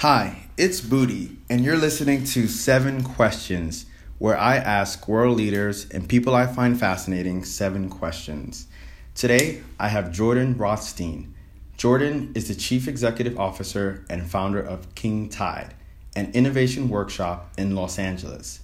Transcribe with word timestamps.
Hi, 0.00 0.44
it's 0.56 0.80
Booty, 0.80 1.36
and 1.50 1.62
you're 1.62 1.76
listening 1.76 2.24
to 2.24 2.48
Seven 2.48 3.04
Questions, 3.04 3.84
where 4.16 4.34
I 4.34 4.56
ask 4.56 5.06
world 5.06 5.36
leaders 5.36 5.86
and 5.90 6.08
people 6.08 6.34
I 6.34 6.46
find 6.46 6.80
fascinating 6.80 7.44
seven 7.44 7.90
questions. 7.90 8.66
Today, 9.14 9.60
I 9.78 9.88
have 9.88 10.10
Jordan 10.10 10.56
Rothstein. 10.56 11.34
Jordan 11.76 12.32
is 12.34 12.48
the 12.48 12.54
Chief 12.54 12.88
Executive 12.88 13.38
Officer 13.38 14.06
and 14.08 14.26
founder 14.26 14.58
of 14.58 14.94
King 14.94 15.28
Tide, 15.28 15.74
an 16.16 16.32
innovation 16.32 16.88
workshop 16.88 17.52
in 17.58 17.76
Los 17.76 17.98
Angeles. 17.98 18.60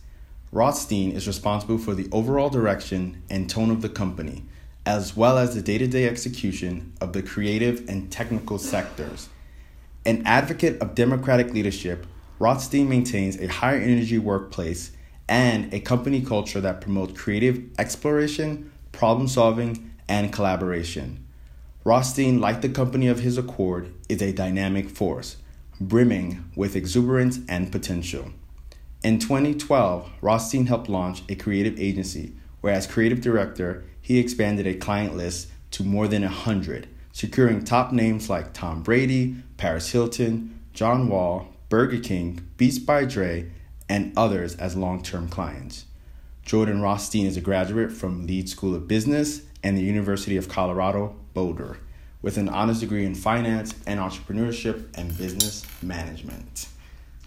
Rothstein 0.52 1.12
is 1.12 1.26
responsible 1.26 1.76
for 1.76 1.94
the 1.94 2.08
overall 2.12 2.48
direction 2.48 3.22
and 3.28 3.50
tone 3.50 3.70
of 3.70 3.82
the 3.82 3.90
company, 3.90 4.46
as 4.86 5.14
well 5.14 5.36
as 5.36 5.54
the 5.54 5.60
day 5.60 5.76
to 5.76 5.86
day 5.86 6.08
execution 6.08 6.94
of 6.98 7.12
the 7.12 7.22
creative 7.22 7.86
and 7.90 8.10
technical 8.10 8.56
sectors. 8.56 9.28
An 10.06 10.22
advocate 10.24 10.80
of 10.80 10.94
democratic 10.94 11.52
leadership, 11.52 12.06
Rothstein 12.38 12.88
maintains 12.88 13.40
a 13.40 13.48
higher 13.48 13.80
energy 13.80 14.18
workplace 14.18 14.92
and 15.28 15.74
a 15.74 15.80
company 15.80 16.20
culture 16.20 16.60
that 16.60 16.80
promotes 16.80 17.20
creative 17.20 17.60
exploration, 17.76 18.70
problem 18.92 19.26
solving, 19.26 19.90
and 20.06 20.32
collaboration. 20.32 21.26
Rothstein, 21.82 22.40
like 22.40 22.60
the 22.60 22.68
company 22.68 23.08
of 23.08 23.18
his 23.18 23.36
accord, 23.36 23.92
is 24.08 24.22
a 24.22 24.32
dynamic 24.32 24.90
force, 24.90 25.38
brimming 25.80 26.52
with 26.54 26.76
exuberance 26.76 27.40
and 27.48 27.72
potential. 27.72 28.30
In 29.02 29.18
2012, 29.18 30.08
Rothstein 30.20 30.66
helped 30.66 30.88
launch 30.88 31.24
a 31.28 31.34
creative 31.34 31.80
agency 31.80 32.32
where, 32.60 32.72
as 32.72 32.86
creative 32.86 33.20
director, 33.20 33.82
he 34.00 34.20
expanded 34.20 34.68
a 34.68 34.74
client 34.74 35.16
list 35.16 35.48
to 35.72 35.82
more 35.82 36.06
than 36.06 36.22
100, 36.22 36.86
securing 37.16 37.64
top 37.64 37.92
names 37.92 38.28
like 38.28 38.52
Tom 38.52 38.82
Brady, 38.82 39.36
Paris 39.56 39.90
Hilton, 39.90 40.60
John 40.74 41.08
Wall, 41.08 41.48
Burger 41.70 41.98
King, 41.98 42.46
Beats 42.58 42.78
by 42.78 43.06
Dre, 43.06 43.50
and 43.88 44.12
others 44.18 44.54
as 44.56 44.76
long 44.76 45.02
term 45.02 45.26
clients. 45.26 45.86
Jordan 46.44 46.82
Rothstein 46.82 47.24
is 47.24 47.38
a 47.38 47.40
graduate 47.40 47.90
from 47.90 48.26
Leeds 48.26 48.52
School 48.52 48.74
of 48.74 48.86
Business 48.86 49.40
and 49.62 49.78
the 49.78 49.82
University 49.82 50.36
of 50.36 50.50
Colorado 50.50 51.16
Boulder 51.32 51.78
with 52.20 52.36
an 52.36 52.50
honors 52.50 52.80
degree 52.80 53.06
in 53.06 53.14
finance 53.14 53.74
and 53.86 53.98
entrepreneurship 53.98 54.94
and 54.94 55.16
business 55.16 55.64
management. 55.82 56.68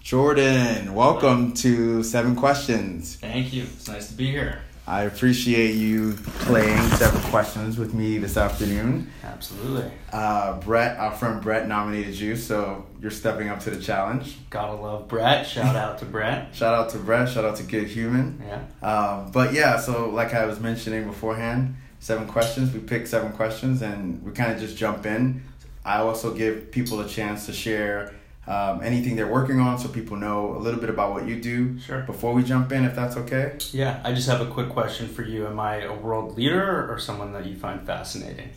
Jordan, 0.04 0.94
welcome 0.94 1.54
to 1.56 2.04
Seven 2.04 2.36
Questions. 2.36 3.16
Thank 3.16 3.54
you. 3.54 3.64
It's 3.64 3.88
nice 3.88 4.08
to 4.10 4.14
be 4.14 4.30
here. 4.30 4.62
I 4.90 5.04
appreciate 5.04 5.76
you 5.76 6.14
playing 6.40 6.82
seven 6.94 7.22
questions 7.30 7.78
with 7.78 7.94
me 7.94 8.18
this 8.18 8.38
afternoon. 8.38 9.12
Absolutely. 9.24 9.92
Uh, 10.12 10.60
Brett, 10.62 10.98
our 10.98 11.12
friend 11.12 11.40
Brett 11.40 11.68
nominated 11.68 12.16
you, 12.16 12.36
so 12.36 12.88
you're 13.00 13.12
stepping 13.12 13.50
up 13.50 13.60
to 13.60 13.70
the 13.70 13.80
challenge. 13.80 14.38
Gotta 14.50 14.74
love 14.74 15.08
Brett. 15.08 15.46
Shout 15.46 15.76
out 15.76 16.00
to 16.00 16.06
Brett. 16.06 16.48
Shout 16.56 16.74
out 16.74 16.90
to 16.90 16.98
Brett. 16.98 17.30
Shout 17.30 17.46
out 17.46 17.58
to 17.58 17.64
Good 17.64 17.86
Human. 17.86 18.42
Yeah. 18.44 18.64
Um, 18.82 19.32
but 19.32 19.54
yeah, 19.54 19.80
so 19.80 20.10
like 20.10 20.34
I 20.34 20.48
was 20.48 20.60
mentioning 20.60 21.06
beforehand, 21.06 21.76
seven 22.00 22.28
questions. 22.28 22.74
We 22.74 22.80
pick 22.80 23.06
seven 23.06 23.32
questions 23.34 23.84
and 23.84 24.24
we 24.24 24.32
kind 24.32 24.52
of 24.52 24.60
just 24.60 24.76
jump 24.76 25.06
in. 25.06 25.44
I 25.86 26.00
also 26.00 26.34
give 26.34 26.72
people 26.72 27.00
a 27.02 27.08
chance 27.08 27.46
to 27.46 27.54
share 27.54 28.16
um, 28.50 28.82
anything 28.84 29.16
they're 29.16 29.32
working 29.32 29.60
on 29.60 29.78
so 29.78 29.88
people 29.88 30.18
know 30.18 30.56
a 30.56 30.60
little 30.60 30.80
bit 30.80 30.90
about 30.90 31.14
what 31.14 31.28
you 31.28 31.40
do 31.40 31.80
Sure. 31.80 32.02
before 32.02 32.34
we 32.34 32.44
jump 32.44 32.72
in, 32.72 32.84
if 32.84 32.96
that's 32.96 33.16
okay. 33.16 33.58
Yeah. 33.72 34.02
I 34.04 34.14
just 34.14 34.28
have 34.28 34.42
a 34.42 34.48
quick 34.48 34.70
question 34.70 35.08
for 35.08 35.22
you. 35.22 35.46
Am 35.46 35.60
I 35.60 35.84
a 35.84 35.94
world 35.94 36.36
leader 36.36 36.92
or 36.92 36.98
someone 37.00 37.32
that 37.34 37.46
you 37.46 37.56
find 37.56 37.80
fascinating? 37.86 38.50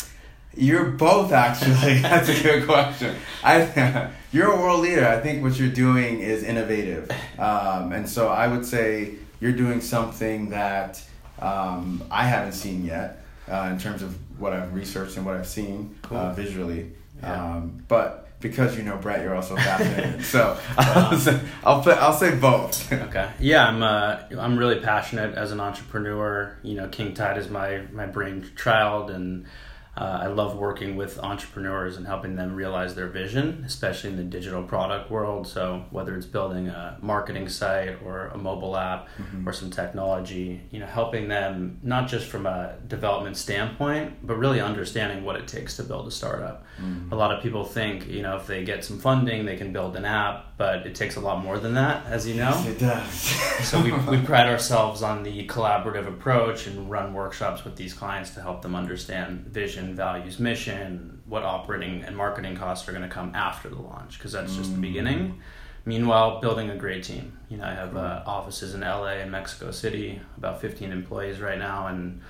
You're 0.56 0.90
both 0.90 1.32
actually. 1.32 1.98
That's 2.02 2.28
a 2.28 2.42
good 2.42 2.66
question. 2.66 3.14
I 3.42 4.10
you're 4.32 4.50
a 4.52 4.56
world 4.60 4.80
leader. 4.80 5.06
I 5.06 5.18
think 5.20 5.42
what 5.42 5.58
you're 5.58 5.70
doing 5.70 6.20
is 6.20 6.42
innovative, 6.42 7.10
um, 7.38 7.92
and 7.92 8.06
so 8.06 8.28
I 8.28 8.48
would 8.48 8.66
say 8.66 9.14
you're 9.40 9.52
doing 9.56 9.80
something 9.80 10.50
that 10.50 11.02
um, 11.38 12.02
I 12.10 12.24
haven't 12.24 12.52
seen 12.52 12.84
yet 12.84 13.24
uh, 13.48 13.70
in 13.72 13.78
terms 13.78 14.02
of 14.02 14.14
what 14.38 14.52
I've 14.52 14.74
researched 14.74 15.16
and 15.16 15.24
what 15.24 15.36
I've 15.36 15.48
seen 15.48 15.98
uh, 16.10 16.34
visually. 16.34 16.90
Yeah. 17.22 17.32
Um, 17.56 17.84
but 17.88 18.21
because 18.42 18.76
you 18.76 18.82
know 18.82 18.96
Brett, 18.96 19.22
you're 19.22 19.34
also 19.34 19.56
fascinated. 19.56 20.24
so 20.24 20.58
I'll 20.76 21.18
say, 21.18 21.40
I'll 21.64 21.82
put 21.82 21.96
I'll 21.98 22.12
say 22.12 22.34
both. 22.34 22.92
Okay. 22.92 23.30
Yeah, 23.38 23.66
I'm 23.66 23.82
uh, 23.82 24.20
I'm 24.38 24.58
really 24.58 24.80
passionate 24.80 25.34
as 25.34 25.52
an 25.52 25.60
entrepreneur. 25.60 26.56
You 26.62 26.74
know, 26.74 26.88
King 26.88 27.14
Tide 27.14 27.38
is 27.38 27.48
my 27.48 27.82
my 27.92 28.06
brainchild, 28.06 29.10
and 29.10 29.46
uh, 29.94 30.20
I 30.22 30.28
love 30.28 30.56
working 30.56 30.96
with 30.96 31.18
entrepreneurs 31.18 31.98
and 31.98 32.06
helping 32.06 32.34
them 32.36 32.54
realize 32.54 32.94
their 32.94 33.08
vision, 33.08 33.62
especially 33.66 34.08
in 34.10 34.16
the 34.16 34.24
digital 34.24 34.62
product 34.62 35.10
world. 35.10 35.46
So 35.46 35.84
whether 35.90 36.16
it's 36.16 36.24
building 36.24 36.68
a 36.68 36.96
marketing 37.02 37.48
site 37.50 37.98
or 38.02 38.28
a 38.28 38.38
mobile 38.38 38.74
app 38.76 39.08
or 39.46 39.52
some 39.52 39.70
technology, 39.70 40.62
you 40.70 40.78
know, 40.80 40.86
helping 40.86 41.28
them 41.28 41.78
not 41.82 42.08
just 42.08 42.26
from 42.28 42.46
a 42.46 42.76
development 42.88 43.36
standpoint, 43.36 44.26
but 44.26 44.36
really 44.36 44.60
understanding 44.60 45.24
what 45.24 45.36
it 45.36 45.46
takes 45.46 45.76
to 45.76 45.82
build 45.82 46.08
a 46.08 46.10
startup. 46.10 46.64
A 47.12 47.14
lot 47.14 47.30
of 47.30 47.42
people 47.42 47.64
think, 47.64 48.08
you 48.08 48.22
know, 48.22 48.36
if 48.36 48.46
they 48.46 48.64
get 48.64 48.84
some 48.84 48.98
funding, 48.98 49.44
they 49.44 49.56
can 49.56 49.72
build 49.74 49.94
an 49.96 50.06
app, 50.06 50.51
but 50.62 50.86
it 50.86 50.94
takes 50.94 51.16
a 51.16 51.20
lot 51.20 51.42
more 51.42 51.58
than 51.58 51.74
that, 51.74 52.06
as 52.06 52.24
you 52.24 52.34
know. 52.34 52.54
It 52.68 52.78
does. 52.78 53.34
So 53.64 53.80
we, 53.82 53.90
we 54.16 54.18
pride 54.24 54.46
ourselves 54.48 55.02
on 55.02 55.24
the 55.24 55.46
collaborative 55.48 56.06
approach 56.06 56.66
and 56.68 56.88
run 56.88 57.14
workshops 57.14 57.64
with 57.64 57.74
these 57.74 57.94
clients 57.94 58.30
to 58.34 58.40
help 58.42 58.62
them 58.62 58.74
understand 58.76 59.46
vision, 59.46 59.96
values, 59.96 60.38
mission, 60.38 61.20
what 61.26 61.42
operating 61.42 62.02
and 62.04 62.16
marketing 62.16 62.56
costs 62.56 62.88
are 62.88 62.92
going 62.92 63.02
to 63.02 63.08
come 63.08 63.34
after 63.34 63.68
the 63.68 63.80
launch 63.80 64.18
because 64.18 64.30
that's 64.32 64.54
just 64.54 64.72
the 64.74 64.80
beginning. 64.80 65.40
Meanwhile, 65.84 66.40
building 66.40 66.70
a 66.70 66.76
great 66.76 67.02
team. 67.02 67.36
You 67.48 67.56
know, 67.56 67.64
I 67.64 67.74
have 67.74 67.96
uh, 67.96 68.22
offices 68.24 68.74
in 68.74 68.80
LA 68.82 69.14
and 69.22 69.30
Mexico 69.32 69.72
City, 69.72 70.20
about 70.36 70.60
15 70.60 70.92
employees 70.92 71.40
right 71.40 71.58
now, 71.58 71.88
and 71.88 72.20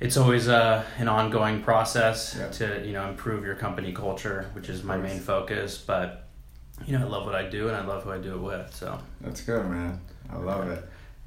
it's 0.00 0.16
always 0.16 0.48
uh, 0.48 0.84
an 0.98 1.08
ongoing 1.08 1.62
process 1.62 2.34
Yeah. 2.38 2.48
to 2.58 2.86
you 2.86 2.92
know 2.92 3.08
improve 3.08 3.44
your 3.44 3.56
company 3.56 3.92
culture, 3.92 4.48
which 4.54 4.68
is 4.70 4.82
my 4.82 4.96
main 4.96 5.18
focus. 5.20 5.76
But 5.76 6.27
you 6.86 6.98
know, 6.98 7.04
I 7.06 7.08
love 7.08 7.26
what 7.26 7.34
I 7.34 7.48
do, 7.48 7.68
and 7.68 7.76
I 7.76 7.84
love 7.84 8.04
who 8.04 8.10
I 8.12 8.18
do 8.18 8.34
it 8.34 8.40
with. 8.40 8.74
So 8.74 8.98
That's 9.20 9.40
good, 9.42 9.66
man. 9.68 10.00
I 10.32 10.36
love 10.36 10.68
it. 10.68 10.84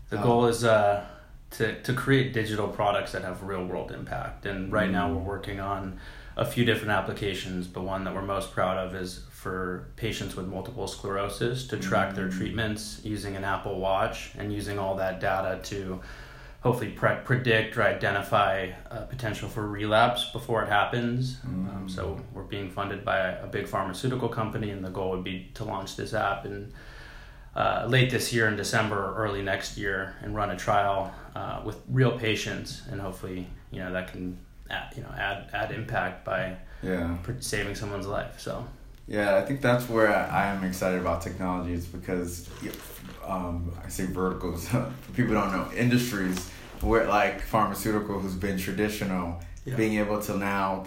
the 0.10 0.18
Um, 0.18 0.24
goal 0.24 0.46
is 0.48 0.64
uh, 0.64 1.04
to 1.52 1.82
to 1.82 1.94
create 1.94 2.34
digital 2.34 2.68
products 2.68 3.12
that 3.14 3.24
have 3.24 3.44
real 3.44 3.66
world 3.66 3.92
impact. 3.92 4.46
And 4.46 4.72
right 4.72 4.90
now 4.90 5.08
Mm. 5.10 5.16
we're 5.16 5.22
working 5.36 5.60
on 5.60 6.00
a 6.38 6.46
few 6.46 6.64
different 6.66 6.92
applications, 6.92 7.68
but 7.68 7.84
one 7.84 8.04
that 8.06 8.14
we're 8.16 8.22
most 8.22 8.52
proud 8.54 8.78
of 8.78 8.96
is 8.96 9.26
for 9.32 9.88
patients 9.98 10.36
with 10.36 10.48
multiple 10.48 10.88
sclerosis 10.88 11.68
to 11.68 11.78
track 11.78 12.16
their 12.16 12.28
Mm. 12.28 12.38
treatments 12.38 13.02
using 13.04 13.36
an 13.36 13.44
Apple 13.44 13.80
Watch 13.80 14.32
and 14.38 14.54
using 14.54 14.80
all 14.80 14.96
that 14.96 15.20
data 15.20 15.60
to 15.64 16.00
hopefully 16.62 16.92
pre- 16.92 17.16
predict 17.26 17.76
or 17.78 17.84
identify 17.84 18.70
uh, 18.90 19.02
potential 19.06 19.50
for 19.50 19.68
relapse 19.68 20.30
before 20.32 20.64
it 20.64 20.70
happens. 20.70 21.38
Um, 21.46 21.68
Mm. 21.86 21.90
so 21.90 22.20
we're 22.34 22.44
being 22.44 22.70
funded 22.70 23.04
by 23.04 23.18
a, 23.18 23.44
a 23.46 23.48
big 23.48 23.68
pharmaceutical 23.68 24.30
company, 24.30 24.70
and 24.70 24.84
the 24.86 24.90
goal 24.90 25.10
would 25.12 25.24
be 25.24 25.50
to 25.56 25.64
launch 25.64 25.96
this 25.96 26.14
app 26.14 26.46
in 26.46 26.72
uh, 27.56 27.86
late 27.90 28.10
this 28.12 28.32
year 28.32 28.48
in 28.48 28.56
December 28.56 28.96
or 28.98 29.16
early 29.16 29.42
next 29.42 29.78
year 29.78 30.16
and 30.22 30.36
run 30.36 30.52
a 30.52 30.56
trial 30.58 31.12
uh, 31.36 31.62
with 31.66 31.78
real 31.90 32.18
patients, 32.18 32.84
and 32.92 33.02
hopefully, 33.02 33.48
you 33.72 33.80
know, 33.80 33.92
that 33.92 34.12
can 34.12 34.38
add, 34.70 34.94
you 34.96 35.02
know 35.04 35.10
add 35.18 35.50
add 35.54 35.72
impact 35.72 36.24
by 36.24 36.56
Yeah. 36.84 37.18
saving 37.40 37.76
someone's 37.76 38.08
life. 38.08 38.40
So 38.40 38.66
Yeah, 39.08 39.36
I 39.36 39.42
think 39.42 39.62
that's 39.62 39.90
where 39.90 40.08
I 40.16 40.46
am 40.48 40.64
excited 40.64 41.02
about 41.02 41.22
technology. 41.22 41.74
Is 41.74 41.86
because 41.88 42.48
um, 43.28 43.72
I 43.86 43.90
say 43.90 44.06
verticals. 44.06 44.70
People 45.16 45.34
don't 45.34 45.52
know 45.52 45.68
industries 45.76 46.50
where 46.84 47.08
like 47.08 47.42
pharmaceutical, 47.42 48.20
who's 48.20 48.36
been 48.36 48.58
traditional, 48.58 49.40
Yeah. 49.66 49.76
being 49.76 50.00
able 50.00 50.22
to 50.22 50.38
now 50.38 50.86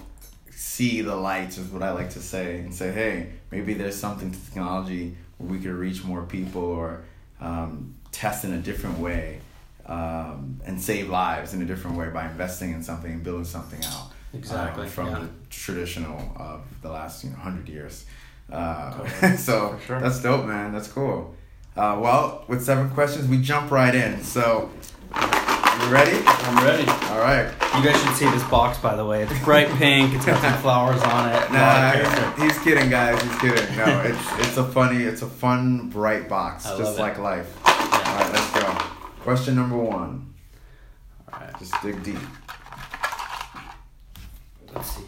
see 0.51 1.03
the 1.03 1.15
lights 1.15 1.59
is 1.59 1.69
what 1.69 1.83
I 1.83 1.93
like 1.93 2.11
to 2.11 2.21
say, 2.21 2.59
and 2.61 2.75
say, 2.75 2.93
hey, 2.93 3.31
maybe 3.51 3.75
there's 3.75 3.97
something 3.97 4.31
to 4.31 4.45
technology 4.47 5.17
where 5.39 5.51
we 5.51 5.59
could 5.59 5.73
reach 5.73 6.05
more 6.05 6.23
people 6.23 6.63
or 6.63 7.03
um, 7.41 7.95
test 8.13 8.45
in 8.45 8.53
a 8.53 8.59
different 8.59 8.99
way. 8.99 9.41
Um, 9.87 10.63
and 10.65 10.81
save 10.81 11.11
lives 11.11 11.53
in 11.53 11.61
a 11.61 11.67
different 11.67 11.99
way 11.99 12.09
by 12.09 12.27
investing 12.27 12.73
in 12.73 12.83
something 12.83 13.13
and 13.13 13.23
building 13.23 13.45
something 13.45 13.85
out 13.85 14.13
exactly 14.33 14.85
um, 14.85 14.89
from 14.89 15.09
yeah. 15.09 15.19
the 15.19 15.29
traditional 15.51 16.33
of 16.37 16.63
the 16.81 16.89
last 16.89 17.23
you 17.25 17.29
know 17.31 17.37
hundred 17.37 17.69
years. 17.69 18.07
Uh, 18.51 18.93
Totally. 18.97 19.37
so 19.49 19.79
sure. 19.87 20.01
that's 20.01 20.23
dope, 20.23 20.47
man. 20.47 20.73
That's 20.73 20.89
cool. 20.89 21.35
Uh, 21.77 21.99
well, 22.01 22.45
with 22.49 22.65
seven 22.65 22.89
questions, 22.91 23.29
we 23.29 23.39
jump 23.39 23.71
right 23.71 23.95
in. 23.95 24.23
So, 24.23 24.71
you 25.83 25.91
ready? 25.91 26.23
I'm 26.27 26.65
ready. 26.65 26.87
All 27.11 27.19
right. 27.21 27.53
You 27.77 27.85
guys 27.85 28.01
should 28.03 28.15
see 28.17 28.31
this 28.31 28.43
box, 28.45 28.79
by 28.79 28.95
the 28.97 29.05
way. 29.05 29.23
It's 29.23 29.39
bright 29.45 29.69
pink. 29.77 30.15
It's 30.15 30.25
got 30.25 30.41
some 30.41 30.55
flowers 30.63 31.03
on 31.03 31.29
it. 31.31 31.53
Nah, 31.53 31.59
A 31.59 31.61
lot 31.61 31.95
of 31.97 32.03
character. 32.13 32.43
he's, 32.45 32.59
kidding, 32.61 32.89
guys. 32.91 33.21
He's 33.23 33.39
kidding. 33.39 33.77
No, 33.77 34.01
it's 34.05 34.47
it's 34.49 34.57
a 34.57 34.65
funny, 34.65 35.03
it's 35.05 35.23
a 35.23 35.27
fun, 35.27 35.89
bright 35.91 36.29
box, 36.29 36.67
I 36.67 36.79
just 36.79 36.99
love 36.99 36.99
it. 36.99 37.03
like 37.03 37.19
life. 37.19 37.67
All 37.67 37.73
Yeah. 37.75 38.23
right, 38.23 38.33
let's 38.33 38.53
go. 38.53 38.73
Question 39.23 39.57
number 39.57 39.77
one. 39.77 40.35
All 41.33 41.41
right. 41.41 41.59
Just 41.59 41.75
dig 41.83 42.03
deep. 42.03 42.19
Let's 44.75 44.91
see. 44.97 45.03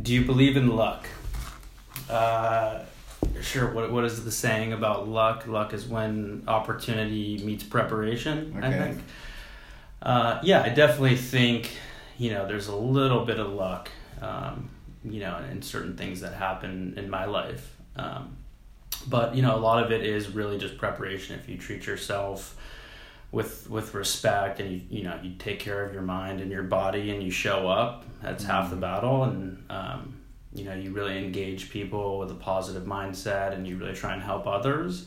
Do 0.00 0.12
you 0.12 0.24
believe 0.24 0.56
in 0.56 0.68
luck? 0.76 1.06
Uh, 2.10 2.80
sure. 3.40 3.72
What 3.72 3.90
what 3.92 4.04
is 4.04 4.24
the 4.24 4.30
saying 4.32 4.72
about 4.72 5.08
luck? 5.08 5.46
Luck 5.46 5.72
is 5.72 5.86
when 5.86 6.44
opportunity 6.46 7.38
meets 7.44 7.64
preparation. 7.64 8.58
I 8.62 8.70
think. 8.72 9.02
Uh, 10.02 10.38
yeah, 10.42 10.62
I 10.62 10.68
definitely 10.68 11.16
think 11.16 11.70
you 12.18 12.30
know 12.30 12.46
there's 12.46 12.68
a 12.68 12.76
little 12.76 13.24
bit 13.24 13.38
of 13.38 13.52
luck, 13.52 13.90
um, 14.20 14.70
you 15.04 15.20
know, 15.20 15.38
in 15.50 15.62
certain 15.62 15.96
things 15.96 16.20
that 16.20 16.34
happen 16.34 16.94
in 16.96 17.10
my 17.10 17.24
life. 17.24 17.76
Um, 17.96 18.36
but 19.08 19.34
you 19.34 19.42
know, 19.42 19.56
a 19.56 19.58
lot 19.58 19.82
of 19.84 19.92
it 19.92 20.04
is 20.04 20.28
really 20.28 20.58
just 20.58 20.78
preparation. 20.78 21.38
If 21.38 21.48
you 21.48 21.56
treat 21.56 21.86
yourself 21.86 22.56
with 23.32 23.68
with 23.68 23.94
respect 23.94 24.60
and 24.60 24.70
you 24.70 24.80
you 24.88 25.02
know 25.02 25.18
you 25.22 25.34
take 25.38 25.58
care 25.58 25.84
of 25.84 25.92
your 25.92 26.02
mind 26.02 26.40
and 26.40 26.50
your 26.50 26.62
body 26.62 27.10
and 27.10 27.22
you 27.22 27.30
show 27.30 27.68
up, 27.68 28.04
that's 28.22 28.44
half 28.44 28.70
the 28.70 28.76
battle. 28.76 29.24
And 29.24 29.64
um, 29.70 30.16
you 30.56 30.64
know, 30.64 30.74
you 30.74 30.90
really 30.90 31.18
engage 31.18 31.70
people 31.70 32.18
with 32.18 32.30
a 32.30 32.34
positive 32.34 32.84
mindset 32.84 33.52
and 33.52 33.66
you 33.66 33.76
really 33.76 33.94
try 33.94 34.14
and 34.14 34.22
help 34.22 34.46
others. 34.46 35.06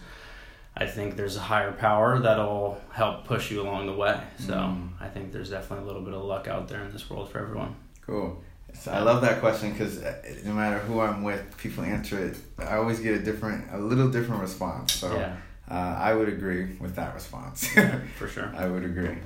I 0.82 0.88
think 0.88 1.18
there's 1.18 1.36
a 1.36 1.42
higher 1.42 1.74
power 1.74 2.20
that'll 2.20 2.80
help 2.92 3.26
push 3.26 3.52
you 3.52 3.62
along 3.62 3.88
the 3.88 3.94
way. 3.94 4.18
So 4.40 4.54
Mm. 4.54 4.90
I 5.02 5.10
think 5.10 5.34
there's 5.34 5.50
definitely 5.50 5.84
a 5.84 5.88
little 5.88 6.02
bit 6.02 6.14
of 6.14 6.24
luck 6.24 6.48
out 6.48 6.70
there 6.70 6.82
in 6.84 6.92
this 6.94 7.10
world 7.10 7.30
for 7.32 7.40
everyone. 7.40 7.76
Cool. 8.08 8.42
So 8.74 8.92
I 8.92 9.00
love 9.00 9.22
that 9.24 9.40
question 9.42 9.72
because 9.74 10.02
no 10.46 10.54
matter 10.54 10.78
who 10.80 11.02
I'm 11.02 11.22
with, 11.24 11.58
people 11.58 11.84
answer 11.84 12.18
it. 12.28 12.38
I 12.60 12.78
always 12.78 13.00
get 13.02 13.14
a 13.16 13.20
different, 13.20 13.66
a 13.74 13.78
little 13.78 14.10
different 14.10 14.42
response. 14.42 14.94
So 14.94 15.14
Yeah, 15.14 15.36
uh, 15.70 15.96
I 16.00 16.14
would 16.14 16.30
agree 16.30 16.78
with 16.80 16.96
that 16.96 17.14
response. 17.14 17.68
for 18.18 18.28
sure. 18.30 18.54
I 18.56 18.68
would 18.68 18.86
agree. 18.86 19.18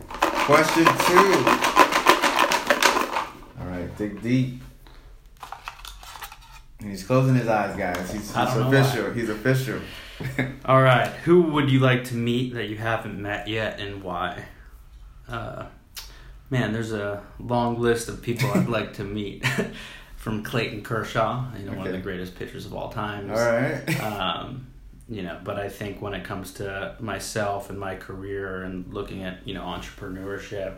Question 0.50 0.86
two. 0.86 1.34
All 3.60 3.68
right, 3.70 3.90
dig 3.98 4.22
deep. 4.24 4.62
And 6.80 6.90
he's 6.90 7.04
closing 7.06 7.36
his 7.36 7.48
eyes, 7.48 7.76
guys. 7.78 8.12
He's, 8.12 8.28
he's 8.36 8.56
official. 8.58 9.12
He's 9.12 9.30
official. 9.30 9.80
All 10.66 10.82
right, 10.82 11.08
who 11.08 11.42
would 11.44 11.70
you 11.70 11.80
like 11.80 12.06
to 12.06 12.16
meet 12.16 12.54
that 12.54 12.70
you 12.70 12.78
haven't 12.78 13.22
met 13.22 13.48
yet, 13.48 13.80
and 13.80 14.04
why? 14.04 14.46
Uh, 15.28 15.66
man, 16.50 16.74
there's 16.74 16.92
a 16.92 17.24
long 17.40 17.80
list 17.80 18.10
of 18.10 18.22
people 18.22 18.50
I'd 18.52 18.70
like 18.70 18.94
to 18.94 19.04
meet. 19.04 19.46
From 20.16 20.42
Clayton 20.42 20.84
Kershaw, 20.84 21.48
you 21.60 21.66
know, 21.66 21.74
one 21.74 21.86
of 21.86 21.92
the 21.92 22.00
greatest 22.00 22.36
pitchers 22.36 22.66
of 22.66 22.74
all 22.74 22.90
time. 22.90 23.30
All 23.30 23.36
right. 23.36 24.02
um, 24.02 24.68
you 25.10 25.22
know, 25.22 25.38
but 25.44 25.60
I 25.60 25.68
think 25.68 26.02
when 26.02 26.14
it 26.14 26.24
comes 26.24 26.54
to 26.54 26.96
myself 27.02 27.70
and 27.70 27.78
my 27.78 27.96
career 27.96 28.64
and 28.64 28.94
looking 28.94 29.24
at 29.24 29.46
you 29.46 29.54
know 29.54 29.64
entrepreneurship, 29.64 30.76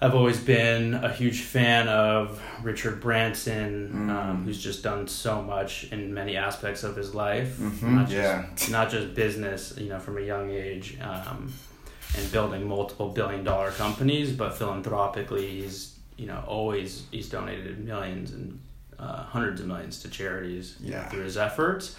I've 0.00 0.14
always 0.14 0.38
been 0.38 0.94
a 0.94 1.12
huge 1.12 1.40
fan 1.42 1.88
of 1.88 2.40
Richard 2.62 3.00
Branson, 3.00 3.90
Mm. 3.92 4.10
um, 4.10 4.44
who's 4.44 4.62
just 4.62 4.84
done 4.84 5.08
so 5.08 5.42
much 5.42 5.88
in 5.90 6.14
many 6.14 6.36
aspects 6.36 6.84
of 6.84 6.94
his 6.94 7.14
life, 7.16 7.56
Mhm, 7.58 7.82
not 7.82 8.08
just 8.08 8.12
yeah. 8.12 8.46
not 8.70 8.90
just 8.90 9.14
business, 9.14 9.74
you 9.76 9.88
know, 9.88 9.98
from 9.98 10.16
a 10.18 10.20
young 10.20 10.50
age, 10.50 10.96
um, 11.00 11.52
and 12.16 12.30
building 12.32 12.66
multiple 12.68 13.08
billion 13.10 13.42
dollar 13.42 13.72
companies, 13.72 14.30
but 14.32 14.56
philanthropically, 14.56 15.62
he's 15.62 15.96
you 16.16 16.26
know 16.26 16.42
always 16.46 17.04
he's 17.10 17.28
donated 17.28 17.84
millions 17.84 18.30
and 18.32 18.60
uh, 19.00 19.22
hundreds 19.24 19.60
of 19.60 19.66
millions 19.66 20.00
to 20.02 20.08
charities 20.08 20.76
know, 20.80 20.90
Yeah. 20.90 21.08
through 21.08 21.22
his 21.24 21.36
efforts, 21.36 21.96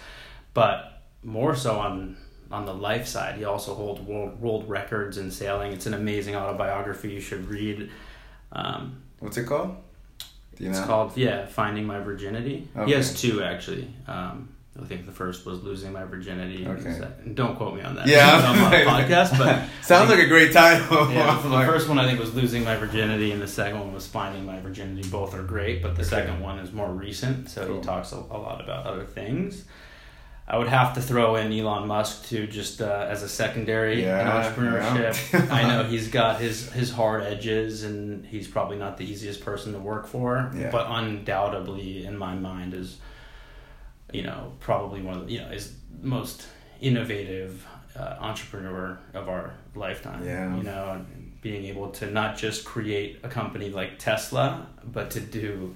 but 0.54 1.02
more 1.22 1.54
so 1.54 1.78
on 1.78 2.16
on 2.50 2.66
the 2.66 2.74
life 2.74 3.06
side, 3.06 3.36
he 3.36 3.44
also 3.44 3.74
holds 3.74 4.00
world 4.00 4.40
world 4.40 4.68
records 4.68 5.18
in 5.18 5.30
sailing. 5.30 5.72
It's 5.72 5.86
an 5.86 5.94
amazing 5.94 6.34
autobiography 6.36 7.10
you 7.12 7.20
should 7.20 7.48
read. 7.48 7.90
Um, 8.52 9.02
What's 9.20 9.36
it 9.36 9.44
called? 9.46 9.76
It's 10.58 10.78
know? 10.78 10.86
called 10.86 11.16
yeah, 11.16 11.46
Finding 11.46 11.86
My 11.86 12.00
Virginity. 12.00 12.68
He 12.74 12.80
Okay. 12.80 12.92
has 12.94 13.20
two 13.20 13.42
actually. 13.42 13.88
Um, 14.06 14.48
I 14.80 14.84
think 14.86 15.04
the 15.04 15.12
first 15.12 15.44
was 15.46 15.62
Losing 15.62 15.92
My 15.92 16.04
Virginity. 16.04 16.66
Okay. 16.66 17.00
Don't 17.34 17.56
quote 17.56 17.74
me 17.74 17.82
on 17.82 17.96
that. 17.96 18.06
Yeah. 18.06 18.48
on 18.48 18.58
my 18.60 18.76
podcast, 19.02 19.36
but 19.36 19.64
Sounds 19.82 20.08
like 20.10 20.20
a 20.20 20.26
great 20.28 20.52
title. 20.52 21.10
yeah, 21.12 21.38
the 21.42 21.48
like- 21.48 21.66
first 21.68 21.88
one 21.88 21.98
I 21.98 22.06
think 22.06 22.18
was 22.20 22.34
Losing 22.34 22.64
My 22.64 22.76
Virginity, 22.76 23.32
and 23.32 23.42
the 23.42 23.48
second 23.48 23.80
one 23.80 23.92
was 23.92 24.06
Finding 24.06 24.46
My 24.46 24.60
Virginity. 24.60 25.06
Both 25.08 25.34
are 25.34 25.42
great, 25.42 25.82
but 25.82 25.96
the 25.96 26.02
Okay. 26.02 26.10
second 26.10 26.40
one 26.40 26.58
is 26.60 26.72
more 26.72 26.90
recent, 26.90 27.50
so 27.50 27.66
Cool. 27.66 27.76
he 27.76 27.82
talks 27.82 28.12
a, 28.12 28.16
a 28.16 28.38
lot 28.38 28.60
about 28.62 28.86
other 28.86 29.04
things. 29.04 29.64
I 30.52 30.58
would 30.58 30.66
have 30.66 30.94
to 30.94 31.00
throw 31.00 31.36
in 31.36 31.52
Elon 31.52 31.86
Musk 31.86 32.26
too, 32.28 32.48
just 32.48 32.82
uh, 32.82 33.06
as 33.08 33.22
a 33.22 33.28
secondary 33.28 34.02
Yeah, 34.02 34.42
entrepreneurship. 34.42 35.32
yeah. 35.32 35.46
I 35.54 35.62
know 35.68 35.84
he's 35.84 36.08
got 36.08 36.40
his 36.40 36.70
his 36.72 36.90
hard 36.90 37.22
edges, 37.22 37.84
and 37.84 38.26
he's 38.26 38.48
probably 38.48 38.76
not 38.76 38.96
the 38.96 39.04
easiest 39.04 39.44
person 39.44 39.72
to 39.74 39.78
work 39.78 40.08
for, 40.08 40.50
Yeah. 40.56 40.70
but 40.72 40.86
undoubtedly, 40.88 42.04
in 42.04 42.18
my 42.18 42.34
mind, 42.34 42.74
is 42.74 42.98
you 44.12 44.22
know 44.24 44.52
probably 44.58 45.00
one 45.02 45.18
of 45.18 45.26
the, 45.26 45.32
you 45.34 45.40
know 45.40 45.50
is 45.50 45.72
most 46.02 46.48
innovative 46.80 47.64
uh, 47.96 48.16
entrepreneur 48.18 48.98
of 49.14 49.28
our 49.28 49.54
lifetime. 49.76 50.24
Yeah. 50.24 50.56
you 50.56 50.64
know, 50.64 51.04
being 51.42 51.64
able 51.66 51.90
to 51.92 52.10
not 52.10 52.36
just 52.36 52.64
create 52.64 53.20
a 53.22 53.28
company 53.28 53.70
like 53.70 53.98
Tesla, 54.00 54.66
but 54.84 55.10
to 55.12 55.20
do 55.20 55.74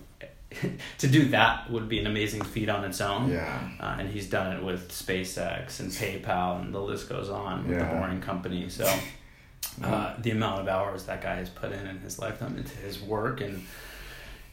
to 0.98 1.06
do 1.08 1.28
that 1.28 1.70
would 1.70 1.88
be 1.88 1.98
an 1.98 2.06
amazing 2.06 2.42
feat 2.42 2.68
on 2.68 2.84
its 2.84 3.00
own. 3.00 3.30
Yeah. 3.30 3.58
Uh, 3.80 3.96
and 3.98 4.08
he's 4.08 4.28
done 4.28 4.56
it 4.56 4.62
with 4.62 4.90
SpaceX 4.90 5.80
and 5.80 5.90
PayPal, 5.90 6.60
and 6.60 6.74
the 6.74 6.80
list 6.80 7.08
goes 7.08 7.30
on 7.30 7.66
with 7.68 7.76
Yeah. 7.78 7.88
the 7.92 7.98
Boring 7.98 8.20
Company. 8.20 8.68
So, 8.68 8.84
uh, 9.82 10.14
the 10.20 10.30
amount 10.30 10.60
of 10.60 10.68
hours 10.68 11.04
that 11.04 11.22
guy 11.22 11.36
has 11.36 11.48
put 11.48 11.72
in 11.72 11.86
in 11.86 11.98
his 11.98 12.18
lifetime 12.18 12.56
into 12.56 12.76
his 12.78 13.00
work, 13.00 13.40
and 13.40 13.64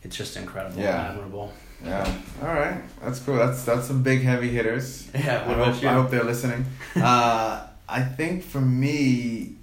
it's 0.03 0.15
just 0.15 0.35
incredible 0.37 0.81
Yeah. 0.81 0.99
and 0.99 1.11
admirable. 1.19 1.53
Yeah. 1.83 2.11
All 2.41 2.47
right. 2.47 2.81
That's 3.01 3.19
cool. 3.19 3.37
That's 3.37 3.63
that's 3.63 3.87
some 3.87 4.03
big 4.03 4.21
heavy 4.21 4.49
hitters. 4.49 5.09
Yeah, 5.15 5.43
I 5.47 5.53
hope? 5.53 5.83
I 5.83 5.93
hope 5.93 6.09
they're 6.11 6.23
listening. 6.23 6.65
uh, 6.95 7.65
I 7.89 8.01
think 8.03 8.43
for 8.43 8.61
me, 8.61 9.55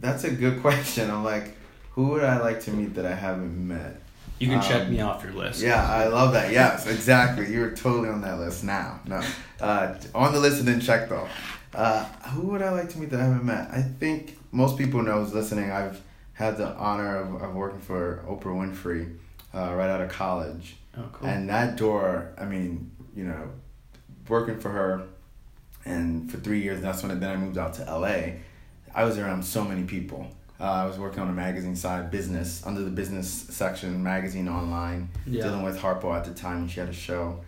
that's 0.00 0.24
a 0.24 0.30
good 0.30 0.60
question. 0.60 1.10
I'm 1.10 1.24
like, 1.24 1.56
who 1.92 2.08
would 2.08 2.22
I 2.24 2.38
like 2.40 2.60
to 2.64 2.70
meet 2.70 2.94
that 2.96 3.06
I 3.06 3.14
haven't 3.14 3.68
met? 3.68 4.00
You 4.38 4.48
can 4.48 4.60
check 4.60 4.82
Um, 4.86 4.92
me 4.92 5.00
off 5.00 5.22
your 5.22 5.32
list. 5.32 5.62
Yeah, 5.62 5.82
I 5.88 6.08
love 6.08 6.32
that. 6.34 6.52
Yes, 6.52 6.86
exactly. 6.86 7.50
You're 7.52 7.70
totally 7.70 8.08
on 8.08 8.20
that 8.22 8.38
list 8.38 8.64
now. 8.64 9.00
No, 9.06 9.22
uh, 9.60 9.94
on 10.14 10.32
the 10.32 10.40
list 10.40 10.58
and 10.58 10.68
then 10.68 10.80
checked 10.80 11.10
off. 11.10 11.30
Uh, 11.74 12.04
who 12.30 12.48
would 12.48 12.62
I 12.62 12.70
like 12.70 12.88
to 12.90 12.98
meet 12.98 13.10
that 13.10 13.20
I 13.20 13.24
haven't 13.24 13.44
met? 13.44 13.68
I 13.70 13.82
think 13.82 14.38
most 14.52 14.76
people 14.78 15.02
know 15.02 15.22
who's 15.22 15.32
listening. 15.34 15.70
I've 15.70 16.00
had 16.34 16.56
the 16.58 16.68
honor 16.74 17.16
of, 17.16 17.42
of 17.42 17.54
working 17.54 17.80
for 17.80 18.22
Oprah 18.28 18.44
Winfrey 18.54 19.16
uh, 19.54 19.74
right 19.74 19.88
out 19.88 20.00
of 20.02 20.10
college. 20.10 20.76
Oh, 20.98 21.04
cool. 21.12 21.28
And 21.28 21.48
that 21.48 21.76
door, 21.76 22.32
I 22.38 22.44
mean, 22.44 22.90
you 23.14 23.24
know, 23.24 23.50
working 24.28 24.58
for 24.58 24.70
her 24.70 25.02
and 25.84 26.30
for 26.30 26.38
three 26.38 26.60
years, 26.62 26.80
that's 26.82 27.02
when 27.02 27.18
then 27.20 27.30
I 27.30 27.36
moved 27.36 27.58
out 27.58 27.74
to 27.74 27.84
LA. 27.84 28.36
I 28.94 29.04
was 29.04 29.18
around 29.18 29.44
so 29.44 29.64
many 29.64 29.84
people. 29.84 30.26
Uh, 30.58 30.64
I 30.64 30.86
was 30.86 30.98
working 30.98 31.20
on 31.20 31.28
a 31.28 31.32
magazine 31.32 31.76
side, 31.76 32.10
business, 32.10 32.62
under 32.66 32.80
the 32.82 32.90
business 32.90 33.28
section, 33.30 34.02
magazine 34.02 34.48
online, 34.48 35.10
Yeah. 35.26 35.42
dealing 35.44 35.62
with 35.62 35.78
Harpo 35.78 36.16
at 36.16 36.24
the 36.24 36.32
time 36.32 36.60
when 36.60 36.68
she 36.68 36.80
had 36.80 36.88
a 36.88 36.94
show. 36.94 37.40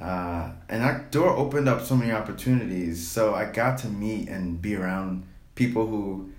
Uh, 0.00 0.50
and 0.68 0.82
that 0.82 1.10
door 1.10 1.30
opened 1.30 1.68
up 1.68 1.82
so 1.82 1.94
many 1.96 2.12
opportunities. 2.12 3.06
So 3.06 3.34
I 3.34 3.46
got 3.46 3.78
to 3.78 3.88
meet 3.88 4.28
and 4.28 4.60
be 4.60 4.74
around 4.76 5.24
people 5.54 5.86
who 5.86 6.30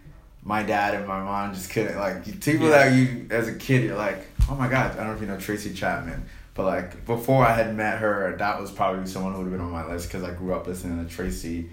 my 0.44 0.64
dad 0.64 0.96
and 0.96 1.08
my 1.08 1.22
mom 1.24 1.54
just 1.54 1.70
couldn't 1.70 1.98
like 2.00 2.24
people 2.42 2.68
Yeah. 2.68 2.90
that 2.90 2.96
you 2.96 3.28
as 3.30 3.48
a 3.48 3.54
kid 3.54 3.84
you're 3.84 3.96
like 3.96 4.26
oh 4.50 4.56
my 4.56 4.68
god 4.68 4.94
I 4.94 4.96
don't 4.96 5.08
know 5.10 5.14
if 5.14 5.22
you 5.22 5.28
know 5.28 5.38
Tracy 5.38 5.72
Chapman 5.72 6.26
but 6.56 6.66
like 6.66 7.06
before 7.06 7.46
I 7.46 7.54
had 7.54 7.76
met 7.76 8.00
her 8.00 8.36
that 8.40 8.60
was 8.60 8.72
probably 8.72 9.06
someone 9.06 9.34
who 9.34 9.40
would 9.44 9.52
have 9.52 9.52
been 9.52 9.62
on 9.62 9.72
my 9.72 9.86
list 9.86 10.08
because 10.08 10.24
I 10.24 10.34
grew 10.34 10.56
up 10.56 10.66
listening 10.66 11.06
to 11.06 11.14
Tracy 11.14 11.70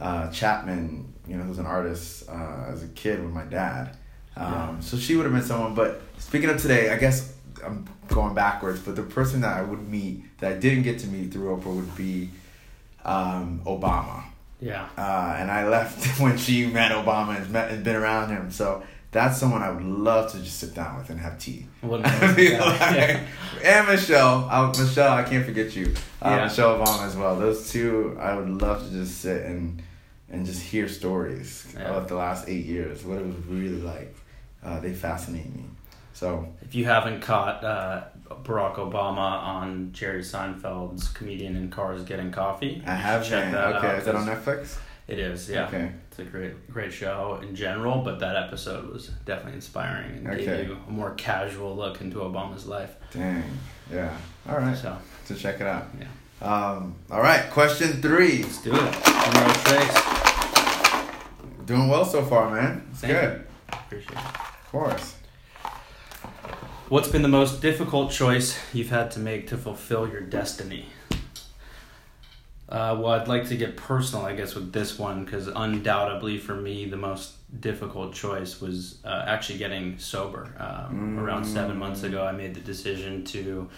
uh, 0.00 0.28
Chapman 0.32 1.12
you 1.28 1.36
know 1.36 1.44
who's 1.44 1.58
an 1.58 1.66
artist 1.66 2.28
uh, 2.28 2.64
as 2.72 2.82
a 2.82 2.88
kid 2.88 3.22
with 3.22 3.32
my 3.32 3.44
dad 3.44 3.96
um, 4.36 4.52
Yeah. 4.52 4.80
so 4.80 4.96
she 4.96 5.14
would 5.16 5.24
have 5.24 5.32
been 5.34 5.42
someone 5.42 5.74
but 5.74 6.00
speaking 6.18 6.48
of 6.50 6.60
today 6.60 6.90
I 6.90 6.96
guess 6.96 7.34
I'm 7.64 7.86
going 8.08 8.34
backwards 8.34 8.80
but 8.80 8.96
the 8.96 9.02
person 9.02 9.40
that 9.42 9.56
I 9.56 9.62
would 9.62 9.88
meet 9.88 10.38
that 10.40 10.52
I 10.52 10.56
didn't 10.56 10.82
get 10.84 10.98
to 11.00 11.06
meet 11.08 11.32
through 11.32 11.56
Oprah 11.56 11.74
would 11.76 11.96
be 11.96 12.30
um, 13.04 13.60
Obama 13.64 14.24
yeah. 14.60 14.88
uh, 14.96 15.36
and 15.38 15.50
I 15.50 15.68
left 15.68 16.20
when 16.20 16.36
she 16.38 16.66
met 16.66 16.92
Obama 16.92 17.36
and 17.36 17.50
met 17.50 17.70
and 17.70 17.84
been 17.84 17.96
around 17.96 18.30
him. 18.30 18.50
So 18.50 18.82
that's 19.12 19.38
someone 19.38 19.62
I 19.62 19.70
would 19.70 19.84
love 19.84 20.32
to 20.32 20.38
just 20.40 20.58
sit 20.58 20.74
down 20.74 20.98
with 20.98 21.08
and 21.10 21.18
have 21.20 21.38
tea. 21.38 21.66
What 21.80 22.00
an 22.00 22.06
I 22.06 22.14
amazing 22.16 22.36
mean, 22.36 22.58
guy. 22.58 22.66
like- 22.68 22.96
Yeah. 23.62 23.78
And 23.78 23.88
Michelle, 23.88 24.48
I, 24.50 24.66
Michelle, 24.78 25.12
I 25.14 25.22
can't 25.22 25.46
forget 25.46 25.74
you. 25.76 25.94
Uh, 26.20 26.28
Yeah. 26.30 26.44
Michelle 26.44 26.78
Obama 26.78 27.06
as 27.06 27.16
well. 27.16 27.36
Those 27.38 27.70
two, 27.70 28.16
I 28.20 28.34
would 28.36 28.50
love 28.60 28.84
to 28.84 28.90
just 28.90 29.20
sit 29.20 29.44
and 29.46 29.80
and 30.30 30.44
just 30.46 30.62
hear 30.62 30.88
stories 30.88 31.74
Yeah. 31.76 31.84
of 31.94 32.08
the 32.08 32.14
last 32.14 32.48
eight 32.48 32.66
years. 32.66 33.04
What 33.04 33.18
it 33.18 33.26
was 33.26 33.36
really 33.46 33.80
like. 33.80 34.14
Uh, 34.62 34.80
they 34.80 34.92
fascinate 34.92 35.54
me. 35.54 35.64
So 36.12 36.48
If 36.62 36.74
you 36.74 36.84
haven't 36.84 37.20
caught 37.20 37.62
uh, 37.62 38.04
Barack 38.42 38.74
Obama 38.76 39.18
on 39.42 39.92
Jerry 39.92 40.22
Seinfeld's 40.22 41.08
comedian 41.08 41.54
in 41.56 41.70
Cars 41.70 42.02
Getting 42.02 42.30
Coffee, 42.32 42.82
I 42.86 42.94
have 42.94 43.26
Check 43.26 43.52
that. 43.52 43.76
Okay, 43.76 43.86
out, 43.88 43.98
is 43.98 44.04
that 44.06 44.14
on 44.16 44.26
Netflix? 44.26 44.78
It 45.06 45.18
is, 45.20 45.48
yeah. 45.48 45.66
Okay. 45.68 45.90
It's 46.10 46.18
a 46.18 46.24
great, 46.24 46.70
great 46.70 46.92
show 46.92 47.38
in 47.42 47.54
general, 47.54 48.02
but 48.02 48.18
that 48.18 48.36
episode 48.36 48.92
was 48.92 49.08
definitely 49.24 49.54
inspiring 49.54 50.16
and 50.18 50.28
Okay. 50.28 50.44
gave 50.44 50.68
you 50.68 50.76
a 50.86 50.90
more 50.90 51.12
casual 51.14 51.74
look 51.76 52.00
into 52.02 52.18
Obama's 52.18 52.66
life. 52.66 52.94
Dang. 53.12 53.42
Yeah. 53.90 54.14
All 54.48 54.58
right. 54.58 54.76
So, 54.76 54.98
To 55.28 55.34
check 55.34 55.60
it 55.62 55.66
out. 55.66 55.86
Yeah. 55.98 56.06
Um, 56.46 56.94
all 57.10 57.20
right, 57.22 57.48
question 57.50 58.00
three. 58.02 58.42
Let's 58.42 58.60
do 58.62 58.72
it. 58.74 59.04
General 59.04 59.54
Trace. 59.54 60.04
Doing 61.68 61.88
well 61.88 62.06
so 62.06 62.22
far, 62.24 62.50
man. 62.50 62.86
It's 62.90 63.00
Thank 63.02 63.12
good. 63.12 63.40
you. 63.40 63.78
Appreciate 63.78 64.12
it. 64.12 64.16
Of 64.16 64.68
course. 64.72 65.14
What's 66.88 67.08
been 67.08 67.20
the 67.20 67.28
most 67.28 67.60
difficult 67.60 68.10
choice 68.10 68.58
you've 68.72 68.88
had 68.88 69.10
to 69.10 69.20
make 69.20 69.48
to 69.48 69.58
fulfill 69.58 70.08
your 70.08 70.22
destiny? 70.22 70.86
Uh, 72.70 72.96
well, 72.98 73.08
I'd 73.08 73.28
like 73.28 73.48
to 73.48 73.56
get 73.58 73.76
personal, 73.76 74.24
I 74.24 74.34
guess, 74.34 74.54
with 74.54 74.72
this 74.72 74.98
one 74.98 75.26
because 75.26 75.46
undoubtedly 75.46 76.38
for 76.38 76.54
me, 76.54 76.86
the 76.86 76.96
most 76.96 77.34
difficult 77.60 78.14
choice 78.14 78.62
was 78.62 78.96
uh, 79.04 79.24
actually 79.26 79.58
getting 79.58 79.98
sober. 79.98 80.54
Um, 80.58 81.18
Around 81.18 81.44
seven 81.44 81.76
months 81.76 82.02
ago, 82.02 82.24
I 82.24 82.32
made 82.32 82.54
the 82.54 82.60
decision 82.60 83.24
to, 83.26 83.68